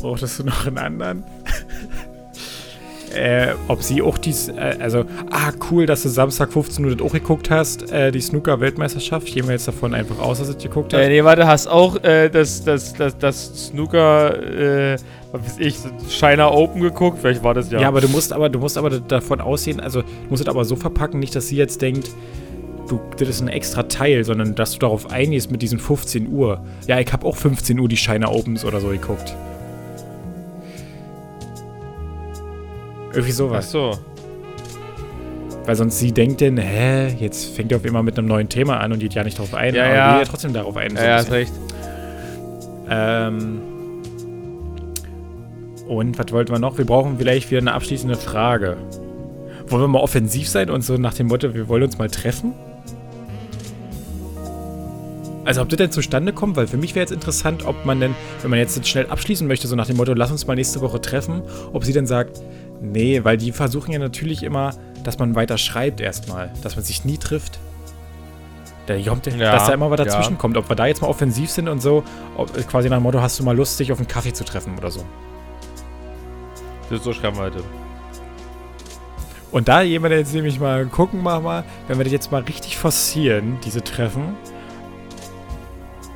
[0.00, 1.24] brauchtest du noch einen anderen.
[3.14, 7.06] äh, ob sie auch dies, äh, also, ah, cool, dass du Samstag 15 Uhr das
[7.06, 9.26] auch geguckt hast, äh, die Snooker-Weltmeisterschaft.
[9.26, 11.00] Gehen wir jetzt davon einfach aus, dass du es geguckt hast.
[11.00, 14.96] Äh, nee, warte, hast auch äh, das, das, das, das Snooker, äh,
[15.32, 15.76] was weiß ich,
[16.08, 17.18] China Open geguckt?
[17.20, 17.80] Vielleicht war das ja.
[17.80, 20.64] Ja, aber du musst aber, du musst aber davon aussehen, also du musst es aber
[20.64, 22.10] so verpacken, nicht, dass sie jetzt denkt,
[22.88, 26.60] du, das ist ein extra Teil, sondern dass du darauf eingehst mit diesen 15 Uhr.
[26.86, 29.34] Ja, ich habe auch 15 Uhr die China Opens oder so geguckt.
[33.12, 33.70] Irgendwie Ach sowas.
[33.70, 33.98] so.
[35.64, 38.78] Weil sonst sie denkt denn, hä, jetzt fängt er auf immer mit einem neuen Thema
[38.78, 39.74] an und geht ja nicht darauf ein.
[39.74, 40.12] Ja, aber ja.
[40.18, 40.96] geht ja trotzdem darauf ein.
[40.96, 41.52] so Ja, ein hast recht.
[42.90, 43.60] Ähm.
[45.86, 46.78] Und was wollten wir noch?
[46.78, 48.76] Wir brauchen vielleicht wieder eine abschließende Frage.
[49.68, 52.54] Wollen wir mal offensiv sein und so nach dem Motto, wir wollen uns mal treffen?
[55.44, 58.14] Also ob das denn zustande kommt, weil für mich wäre jetzt interessant, ob man denn,
[58.42, 61.00] wenn man jetzt schnell abschließen möchte, so nach dem Motto, lass uns mal nächste Woche
[61.00, 61.42] treffen,
[61.72, 62.40] ob sie dann sagt,
[62.82, 64.74] nee, weil die versuchen ja natürlich immer,
[65.04, 67.58] dass man weiter schreibt erstmal, dass man sich nie trifft.
[68.86, 70.04] Da kommt, Ja, dass da immer was ja.
[70.04, 72.02] dazwischen kommt, ob wir da jetzt mal offensiv sind und so,
[72.36, 74.76] ob, quasi nach dem Motto, hast du mal Lust, dich auf einen Kaffee zu treffen
[74.76, 75.04] oder so.
[76.90, 77.62] Das ist so schreiben wir heute.
[79.52, 82.76] Und da wir jetzt nämlich mal gucken, mal, mal, wenn wir das jetzt mal richtig
[82.76, 84.34] forcieren, diese Treffen,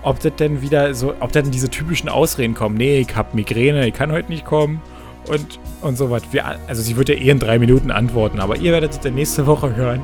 [0.02, 2.76] ob das denn wieder so, ob dann diese typischen Ausreden kommen.
[2.76, 4.80] Nee, ich hab Migräne, ich kann heute nicht kommen
[5.28, 6.22] und, und so was.
[6.66, 9.46] Also sie wird ja eh in drei Minuten antworten, aber ihr werdet es dann nächste
[9.46, 10.02] Woche hören.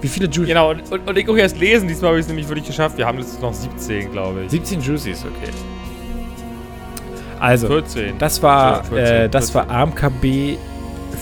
[0.00, 0.48] Wie viele Juices?
[0.48, 1.86] Genau, und, und, und ich auch erst lesen.
[1.86, 2.98] Diesmal habe ich es nämlich wirklich geschafft.
[2.98, 4.50] Wir haben jetzt noch 17, glaube ich.
[4.50, 5.50] 17 Juicies, okay.
[7.38, 8.18] Also, 14.
[8.18, 9.70] Das war, Ja, 14, äh, das 14.
[9.70, 10.56] war AMKB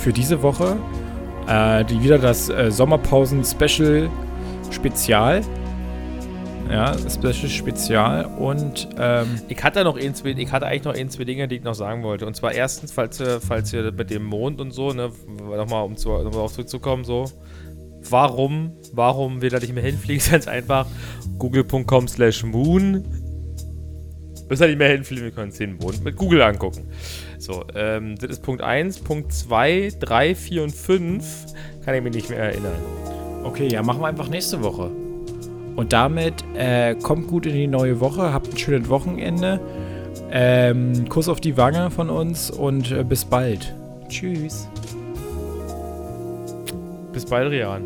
[0.03, 0.77] für diese Woche.
[1.47, 5.43] Äh, die, wieder das äh, Sommerpausen-Special-Spezial.
[6.71, 11.11] Ja, Special Spezial und ähm, Ich hatte noch ein, zwei, ich hatte eigentlich noch ein,
[11.11, 12.27] zwei Dinge, die ich noch sagen wollte.
[12.27, 15.97] Und zwar erstens, falls ihr, falls ihr mit dem Mond und so, ne, nochmal um
[15.97, 17.25] zu, noch mal auf zurückzukommen, so.
[18.09, 20.87] Warum, warum wir da nicht mehr hinfliegen, ist ganz einfach.
[21.39, 23.05] Google.com slash moon.
[24.49, 26.89] Müssen da nicht mehr hinfliegen, wir können es den Mond mit Google angucken.
[27.39, 29.01] So, ähm, das ist Punkt 1.
[29.01, 31.47] Punkt 2, 3, 4 und 5
[31.85, 32.79] kann ich mich nicht mehr erinnern.
[33.43, 34.93] okay, ja, machen wir einfach nächste Woche.
[35.81, 39.59] Und damit äh, kommt gut in die neue Woche, habt ein schönes Wochenende.
[40.31, 43.75] Ähm, Kuss auf die Wange von uns und äh, bis bald.
[44.07, 44.69] Tschüss.
[47.15, 47.85] Bis bald, Rian.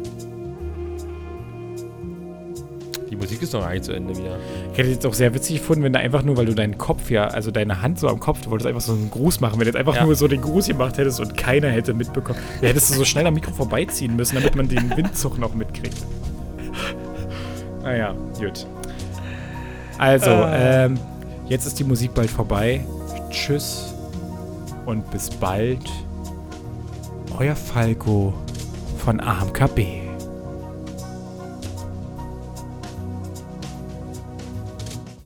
[3.08, 4.38] Die Musik ist noch nicht zu Ende wieder.
[4.72, 7.12] Ich hätte jetzt auch sehr witzig gefunden, wenn du einfach nur, weil du deinen Kopf
[7.12, 9.60] ja, also deine Hand so am Kopf, du wolltest einfach so einen Gruß machen, wenn
[9.60, 10.04] du jetzt einfach Ja.
[10.04, 12.40] nur so den Gruß gemacht hättest und keiner hätte mitbekommen.
[12.60, 16.04] Da hättest du so schnell am Mikro vorbeiziehen müssen, damit man den Windzug noch mitkriegt.
[17.84, 18.66] Naja, gut.
[19.98, 20.56] Also, Ah.
[20.86, 20.98] ähm,
[21.46, 22.84] jetzt ist die Musik bald vorbei.
[23.30, 23.94] Tschüss
[24.86, 25.88] und bis bald.
[27.38, 28.32] Euer Falco
[28.98, 30.03] von AMKB.